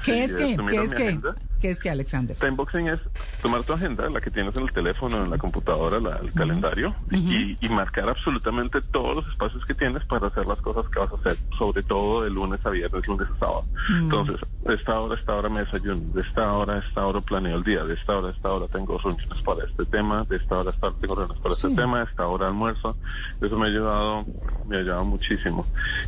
¿Qué 0.04 0.24
es 0.24 0.36
qué? 0.36 0.56
¿Qué 0.68 0.82
es 0.82 0.94
qué? 0.94 1.20
¿Qué 1.60 1.70
es 1.70 1.78
que, 1.78 1.90
Alexander? 1.90 2.36
Timeboxing 2.36 2.88
es 2.88 3.00
tomar 3.40 3.62
tu 3.64 3.72
agenda, 3.72 4.08
la 4.10 4.20
que 4.20 4.30
tienes 4.30 4.54
en 4.56 4.62
el 4.64 4.72
teléfono, 4.72 5.24
en 5.24 5.30
la 5.30 5.38
computadora, 5.38 5.98
el 6.20 6.32
calendario, 6.32 6.94
y, 7.10 7.56
marcar 7.76 8.08
absolutamente 8.08 8.80
todos 8.80 9.16
los 9.16 9.28
espacios 9.28 9.66
que 9.66 9.74
tienes 9.74 10.02
para 10.06 10.28
hacer 10.28 10.46
las 10.46 10.58
cosas 10.62 10.88
que 10.88 10.98
vas 10.98 11.12
a 11.12 11.16
hacer, 11.16 11.36
sobre 11.58 11.82
todo 11.82 12.22
de 12.22 12.30
lunes 12.30 12.64
a 12.64 12.70
viernes, 12.70 13.06
lunes 13.06 13.28
a 13.28 13.38
sábado. 13.38 13.64
Mm. 13.90 14.02
Entonces, 14.04 14.40
de 14.64 14.74
esta 14.74 14.98
hora 14.98 15.14
a 15.14 15.18
esta 15.18 15.34
hora 15.34 15.48
me 15.48 15.60
desayuno, 15.60 16.00
de 16.14 16.22
esta 16.22 16.52
hora 16.52 16.74
a 16.74 16.78
esta 16.78 17.06
hora 17.06 17.20
planeo 17.20 17.58
el 17.58 17.64
día, 17.64 17.84
de 17.84 17.94
esta 17.94 18.16
hora 18.16 18.28
a 18.28 18.30
esta 18.30 18.52
hora 18.52 18.66
tengo 18.68 18.98
reuniones 18.98 19.42
para 19.42 19.64
este 19.64 19.84
tema, 19.84 20.24
de 20.24 20.36
esta 20.36 20.58
hora 20.58 20.70
a 20.70 20.72
esta 20.72 20.86
hora 20.86 20.96
tengo 21.00 21.14
reuniones 21.14 21.42
para 21.42 21.54
este 21.54 21.74
tema, 21.74 21.98
de 21.98 22.04
esta 22.04 22.26
hora 22.26 22.46
almuerzo. 22.46 22.96
Eso 23.40 23.58
me 23.58 23.66
ha 23.66 23.68
ayudado, 23.68 24.24
me 24.66 24.76
ha 24.76 24.80
ayudado 24.80 25.04
muchísimo. 25.04 25.66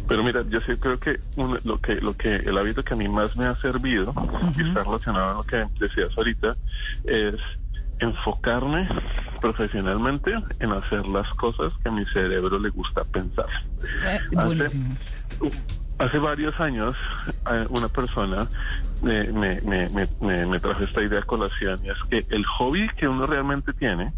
Pero 0.09 0.23
mira, 0.23 0.43
yo 0.49 0.61
sí 0.61 0.77
creo 0.77 0.99
que 0.99 1.21
lo 1.65 1.79
que 1.79 1.97
lo 1.97 2.17
que 2.17 2.37
el 2.37 2.57
hábito 2.57 2.83
que 2.83 2.95
a 2.95 2.97
mí 2.97 3.09
más 3.09 3.37
me 3.37 3.47
ha 3.47 3.55
servido 3.57 4.15
y 4.57 4.67
está 4.67 4.85
relacionado 4.85 5.38
lo 5.39 5.45
que 5.45 5.67
decías 5.79 6.17
ahorita, 6.17 6.57
es 7.05 7.37
enfocarme 8.01 8.89
profesionalmente 9.41 10.33
en 10.61 10.73
hacer 10.73 11.07
las 11.09 11.33
cosas 11.35 11.73
que 11.83 11.89
a 11.89 11.93
mi 11.93 12.05
cerebro 12.07 12.59
le 12.59 12.71
gusta 12.71 13.05
pensar. 13.05 13.47
Eh, 14.07 15.51
hace, 15.99 16.19
varios 16.19 16.59
años 16.61 16.97
eh, 17.51 17.67
una 17.71 17.89
persona 17.89 18.49
me, 19.03 19.25
me, 19.33 19.61
me, 19.61 20.47
me, 20.47 20.61
trajo 20.61 20.85
esta 20.85 21.03
idea 21.03 21.21
a 21.21 21.23
colación 21.23 21.81
y 21.85 21.91
es 21.91 21.99
que 22.09 22.25
el 22.31 22.45
hobby 22.45 22.89
que 22.97 23.09
uno 23.09 23.27
realmente 23.27 23.73
tiene 23.73 24.13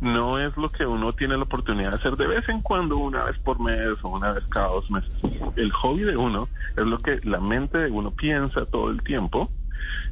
no 0.00 0.38
es 0.38 0.56
lo 0.56 0.70
que 0.70 0.86
uno 0.86 1.12
tiene 1.12 1.36
la 1.36 1.42
oportunidad 1.42 1.90
de 1.90 1.96
hacer 1.96 2.16
de 2.16 2.26
vez 2.26 2.48
en 2.48 2.62
cuando, 2.62 2.96
una 2.96 3.24
vez 3.24 3.38
por 3.38 3.60
mes 3.60 3.98
o 4.02 4.08
una 4.08 4.32
vez 4.32 4.44
cada 4.48 4.68
dos 4.68 4.90
meses. 4.90 5.12
El 5.56 5.70
hobby 5.72 6.02
de 6.02 6.16
uno 6.16 6.48
es 6.74 6.86
lo 6.86 6.98
que 6.98 7.20
la 7.24 7.38
mente 7.38 7.76
de 7.76 7.90
uno 7.90 8.10
piensa 8.12 8.64
todo 8.64 8.90
el 8.90 9.02
tiempo 9.02 9.50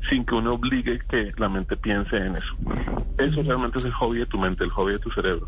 sin 0.08 0.24
que 0.24 0.34
uno 0.34 0.54
obligue 0.54 1.00
que 1.08 1.32
la 1.36 1.48
mente 1.48 1.76
piense 1.76 2.16
en 2.16 2.36
eso. 2.36 2.56
Eso 3.18 3.42
realmente 3.42 3.78
es 3.78 3.84
el 3.84 3.92
hobby 3.92 4.18
de 4.18 4.26
tu 4.26 4.38
mente, 4.38 4.64
el 4.64 4.70
hobby 4.70 4.92
de 4.92 4.98
tu 4.98 5.10
cerebro. 5.10 5.46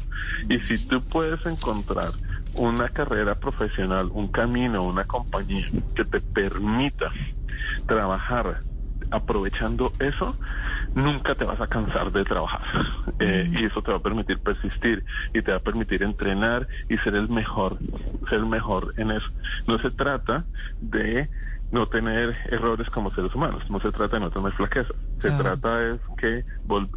Y 0.48 0.58
si 0.60 0.78
tú 0.86 1.02
puedes 1.02 1.44
encontrar 1.46 2.12
una 2.54 2.88
carrera 2.88 3.34
profesional, 3.34 4.10
un 4.12 4.28
camino, 4.28 4.82
una 4.82 5.04
compañía 5.04 5.66
que 5.94 6.04
te 6.04 6.20
permita 6.20 7.10
trabajar 7.86 8.60
aprovechando 9.10 9.92
eso, 9.98 10.34
nunca 10.94 11.34
te 11.34 11.44
vas 11.44 11.60
a 11.60 11.66
cansar 11.66 12.10
de 12.12 12.24
trabajar. 12.24 12.62
Eh, 13.18 13.48
y 13.52 13.64
eso 13.64 13.82
te 13.82 13.90
va 13.90 13.98
a 13.98 14.02
permitir 14.02 14.38
persistir 14.38 15.04
y 15.32 15.42
te 15.42 15.50
va 15.52 15.58
a 15.58 15.60
permitir 15.60 16.02
entrenar 16.02 16.66
y 16.88 16.96
ser 16.98 17.14
el 17.14 17.28
mejor, 17.28 17.78
ser 18.28 18.38
el 18.38 18.46
mejor 18.46 18.94
en 18.96 19.12
eso. 19.12 19.28
No 19.66 19.78
se 19.78 19.90
trata 19.90 20.44
de 20.80 21.28
no 21.72 21.86
tener 21.86 22.36
errores 22.50 22.88
como 22.90 23.10
seres 23.10 23.34
humanos, 23.34 23.68
no 23.70 23.80
se 23.80 23.90
trata 23.90 24.16
de 24.16 24.20
no 24.20 24.30
tener 24.30 24.52
flaquezas, 24.52 24.94
se 25.20 25.30
trata 25.30 25.78
de 25.78 25.98
que 26.18 26.44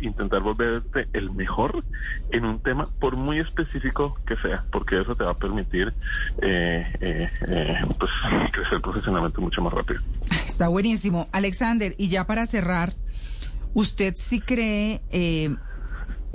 intentar 0.01 0.41
volverte 0.41 1.07
el 1.13 1.31
mejor 1.31 1.83
en 2.31 2.45
un 2.45 2.59
tema 2.59 2.87
por 2.99 3.15
muy 3.15 3.39
específico 3.39 4.19
que 4.27 4.35
sea, 4.35 4.65
porque 4.71 4.99
eso 4.99 5.15
te 5.15 5.23
va 5.23 5.31
a 5.31 5.35
permitir 5.35 5.93
eh, 6.41 6.85
eh, 6.99 7.29
eh, 7.47 7.77
pues, 7.97 8.11
crecer 8.51 8.81
profesionalmente 8.81 9.39
mucho 9.39 9.61
más 9.61 9.73
rápido. 9.73 10.01
Está 10.45 10.67
buenísimo. 10.67 11.29
Alexander, 11.31 11.95
y 11.97 12.09
ya 12.09 12.27
para 12.27 12.45
cerrar, 12.45 12.93
¿usted 13.73 14.13
sí 14.17 14.41
cree 14.41 15.01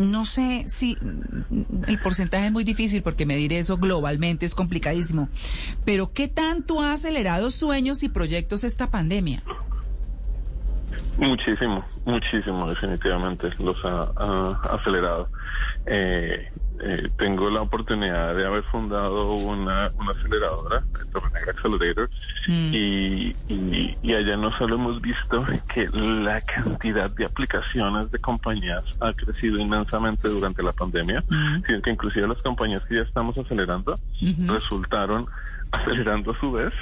no 0.00 0.24
sé 0.24 0.64
si 0.66 0.96
el 1.86 2.00
porcentaje 2.00 2.46
es 2.46 2.52
muy 2.52 2.64
difícil 2.64 3.02
porque 3.02 3.26
medir 3.26 3.52
eso 3.52 3.76
globalmente 3.76 4.46
es 4.46 4.54
complicadísimo, 4.54 5.28
pero 5.84 6.12
¿qué 6.12 6.26
tanto 6.26 6.80
ha 6.80 6.92
acelerado 6.92 7.50
sueños 7.50 8.02
y 8.02 8.08
proyectos 8.08 8.64
esta 8.64 8.90
pandemia? 8.90 9.42
Muchísimo, 11.18 11.84
muchísimo, 12.06 12.68
definitivamente 12.68 13.50
los 13.58 13.76
ha, 13.84 14.50
acelerado. 14.74 15.28
Eh, 15.84 16.50
eh, 16.82 17.10
tengo 17.18 17.50
la 17.50 17.60
oportunidad 17.60 18.34
de 18.34 18.46
haber 18.46 18.62
fundado 18.64 19.34
una, 19.34 19.92
una 19.98 20.12
aceleradora, 20.12 20.82
Torre 21.12 21.28
Accelerator, 21.46 22.08
mm. 22.48 22.70
y, 22.72 23.36
y, 23.48 23.59
allá 24.14 24.36
no 24.36 24.52
solo 24.56 24.76
hemos 24.76 25.00
visto 25.00 25.44
que 25.72 25.88
la 25.88 26.40
cantidad 26.40 27.10
de 27.10 27.26
aplicaciones 27.26 28.10
de 28.10 28.18
compañías 28.18 28.84
ha 29.00 29.12
crecido 29.12 29.58
inmensamente 29.58 30.28
durante 30.28 30.62
la 30.62 30.72
pandemia, 30.72 31.24
sino 31.66 31.82
que 31.82 31.90
inclusive 31.90 32.26
las 32.26 32.38
compañías 32.38 32.82
que 32.84 32.96
ya 32.96 33.02
estamos 33.02 33.36
acelerando 33.36 33.98
resultaron 34.46 35.26
acelerando 35.72 36.32
a 36.32 36.40
su 36.40 36.50
vez 36.50 36.72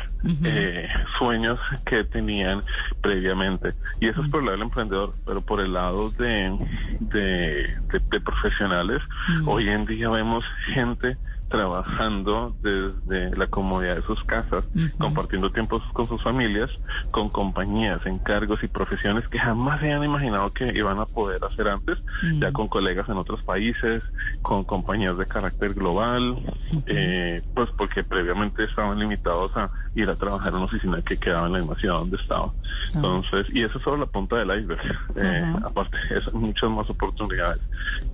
eh, 0.45 0.89
sueños 1.19 1.59
que 1.85 2.05
tenían 2.05 2.63
previamente. 3.01 3.75
Y 4.01 4.09
eso 4.09 4.23
es 4.23 4.31
por 4.31 4.41
el 4.41 4.47
lado 4.47 4.57
del 4.57 4.67
emprendedor, 4.67 5.15
pero 5.27 5.41
por 5.41 5.61
el 5.61 5.73
lado 5.73 6.11
de, 6.11 6.57
de, 7.01 8.21
profesionales, 8.21 9.03
hoy 9.47 9.69
en 9.69 9.85
día 9.87 10.09
vemos 10.09 10.45
gente 10.73 11.17
trabajando 11.49 12.55
desde 12.63 13.35
la 13.37 13.47
comodidad 13.47 13.97
de 13.97 14.03
sus 14.03 14.23
casas, 14.25 14.65
compartiendo 14.99 15.51
tiempos 15.51 15.83
con 15.93 16.07
sus 16.07 16.23
familias, 16.23 16.71
con 17.11 17.31
compañías, 17.31 18.05
encargos 18.07 18.63
y 18.63 18.69
profesiones 18.69 19.27
que 19.29 19.39
jamás 19.39 19.81
se 19.81 19.93
han 19.93 20.05
imaginado 20.05 20.53
que 20.53 20.67
iban 20.67 20.99
a 20.99 21.07
poder 21.07 21.43
hacer 21.45 21.69
antes, 21.69 21.99
ya 22.39 22.53
con 22.53 22.69
colegas 22.69 23.09
en 23.09 23.17
otros 23.17 23.43
países, 23.43 24.03
con 24.43 24.65
compañías 24.65 25.17
de 25.17 25.27
carácter 25.27 25.75
global, 25.75 26.39
eh, 26.87 27.43
pues 27.55 27.71
porque 27.77 28.05
previamente 28.05 28.65
estaban 28.65 28.99
limitados 28.99 29.57
a 29.57 29.71
ir 29.95 30.09
a 30.09 30.15
trabajar 30.15 30.51
en 30.51 30.57
una 30.57 30.65
oficina 30.67 31.01
que 31.03 31.17
quedaba 31.17 31.47
en 31.47 31.55
la 31.55 31.59
misma 31.61 31.77
ciudad 31.77 31.99
donde 31.99 32.17
estaba. 32.17 32.53
Entonces, 32.95 33.47
y 33.53 33.63
eso 33.63 33.79
es 33.79 33.85
solo 33.85 33.97
la 33.97 34.07
punta 34.07 34.37
del 34.37 34.61
iceberg. 34.61 34.81
Eh, 35.17 35.55
aparte, 35.65 35.97
es 36.11 36.33
muchas 36.35 36.71
más 36.71 36.89
oportunidades 36.91 37.61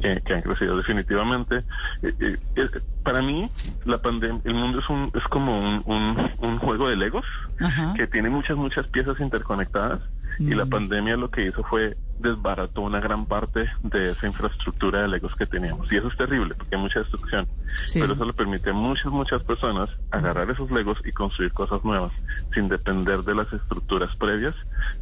que, 0.01 0.35
han 0.35 0.43
crecido 0.43 0.77
definitivamente. 0.77 1.65
Eh, 2.03 2.37
para 3.03 3.21
mí, 3.27 3.51
la 3.85 3.99
pandemia, 3.99 4.41
el 4.45 4.55
mundo 4.55 4.79
es 4.79 4.89
un, 4.89 5.11
es 5.15 5.25
como 5.25 5.59
un, 5.59 6.31
un, 6.39 6.59
juego 6.59 6.89
de 6.89 6.97
legos 6.97 7.25
que 7.97 8.07
tiene 8.07 8.31
muchas, 8.31 8.57
muchas 8.57 8.87
piezas 8.87 9.21
interconectadas 9.21 10.01
y 10.39 10.55
la 10.55 10.65
mm. 10.65 10.71
pandemia 10.71 11.17
lo 11.17 11.31
que 11.31 11.47
hizo 11.47 11.63
fue 11.65 11.97
desbarató 12.19 12.83
una 12.83 13.01
gran 13.01 13.27
parte 13.27 13.69
de 13.83 14.11
esa 14.11 14.27
infraestructura 14.27 15.03
de 15.03 15.09
legos 15.09 15.35
que 15.35 15.47
teníamos. 15.47 15.93
Y 15.93 15.97
eso 15.97 16.09
es 16.09 16.17
terrible 16.17 16.55
porque 16.55 16.77
hay 16.77 16.83
mucha 16.83 17.01
destrucción. 17.01 17.47
Pero 17.93 18.13
eso 18.13 18.25
le 18.25 18.33
permite 18.33 18.71
a 18.71 18.73
muchas, 18.73 19.07
muchas 19.07 19.43
personas 19.43 19.91
agarrar 20.11 20.51
esos 20.51 20.71
legos 20.71 20.99
y 21.05 21.13
construir 21.13 21.53
cosas 21.53 21.85
nuevas, 21.85 22.13
sin 22.53 22.69
depender 22.69 23.23
de 23.23 23.35
las 23.35 23.53
estructuras 23.53 24.15
previas, 24.17 24.55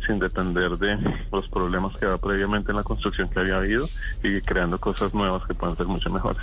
sin 0.07 0.19
depender 0.19 0.79
de 0.79 0.99
los 1.31 1.49
problemas 1.49 1.97
que 1.97 2.07
había 2.07 2.19
previamente 2.19 2.71
en 2.71 2.77
la 2.77 2.83
construcción 2.83 3.29
que 3.29 3.41
había 3.41 3.57
habido 3.57 3.89
y 4.23 4.41
creando 4.41 4.79
cosas 4.79 5.15
nuevas 5.15 5.47
que 5.47 5.55
pueden 5.55 5.77
ser 5.77 5.87
mucho 5.87 6.11
mejores. 6.11 6.43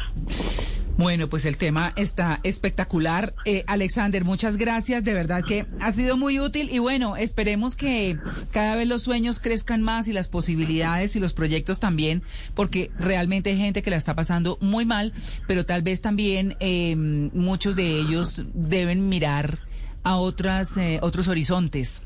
Bueno, 0.98 1.28
pues 1.28 1.46
el 1.46 1.58
tema 1.58 1.94
está 1.96 2.42
espectacular. 2.44 3.34
Eh, 3.46 3.64
Alexander, 3.68 4.26
muchas 4.26 4.58
gracias. 4.58 5.04
De 5.04 5.14
verdad 5.14 5.44
que 5.48 5.66
ha 5.80 5.92
sido 5.92 6.18
muy 6.18 6.42
útil 6.42 6.70
y 6.70 6.80
bueno, 6.80 7.16
esperemos 7.16 7.78
que 7.78 8.18
cada 8.52 8.76
vez 8.76 8.88
los 8.88 9.04
sueños 9.04 9.40
crezcan 9.40 9.82
más 9.82 10.10
y 10.10 10.14
las 10.14 10.28
posibilidades 10.60 11.16
y 11.16 11.20
los 11.20 11.34
proyectos 11.34 11.80
también, 11.80 12.22
porque 12.54 12.92
realmente 13.00 13.52
hay 13.52 13.58
gente 13.58 13.82
que 13.82 13.90
la 13.90 13.96
está 13.96 14.16
pasando 14.16 14.58
muy 14.60 14.86
mal, 14.86 15.14
pero 15.48 15.66
tal 15.66 15.82
vez 15.84 16.02
también 16.02 16.58
eh, 16.60 16.96
muchos 16.98 17.76
de 17.76 18.00
ellos 18.00 18.44
deben 18.54 19.08
mirar 19.08 19.60
a 20.04 20.18
otras, 20.18 20.76
eh, 20.78 21.00
otros 21.02 21.28
horizontes 21.28 22.02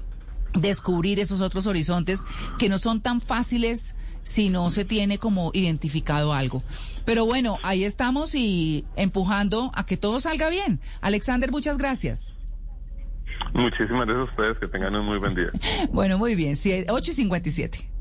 descubrir 0.56 1.20
esos 1.20 1.42
otros 1.42 1.66
horizontes 1.66 2.20
que 2.60 2.70
no 2.70 2.78
son 2.78 3.02
tan 3.02 3.22
fáciles 3.22 3.96
si 4.22 4.50
no 4.50 4.70
se 4.70 4.86
tiene 4.86 5.18
como 5.18 5.50
identificado 5.56 6.32
algo. 6.32 6.62
Pero 7.06 7.26
bueno, 7.26 7.58
ahí 7.63 7.84
estamos 7.84 8.36
y 8.36 8.86
empujando 8.96 9.72
a 9.74 9.88
que 9.88 9.98
todo 9.98 10.20
salga 10.20 10.50
bien. 10.50 10.80
Alexander, 11.02 11.50
muchas 11.50 11.80
gracias. 11.80 12.36
Muchísimas 13.56 14.06
gracias 14.06 14.30
a 14.30 14.32
ustedes, 14.32 14.58
que 14.60 14.68
tengan 14.68 14.96
un 14.96 15.08
muy 15.08 15.18
buen 15.18 15.34
día. 15.34 15.50
bueno, 15.92 16.20
muy 16.20 16.36
bien, 16.36 16.54
8 16.54 17.12
y 17.12 17.13
57. 17.16 17.93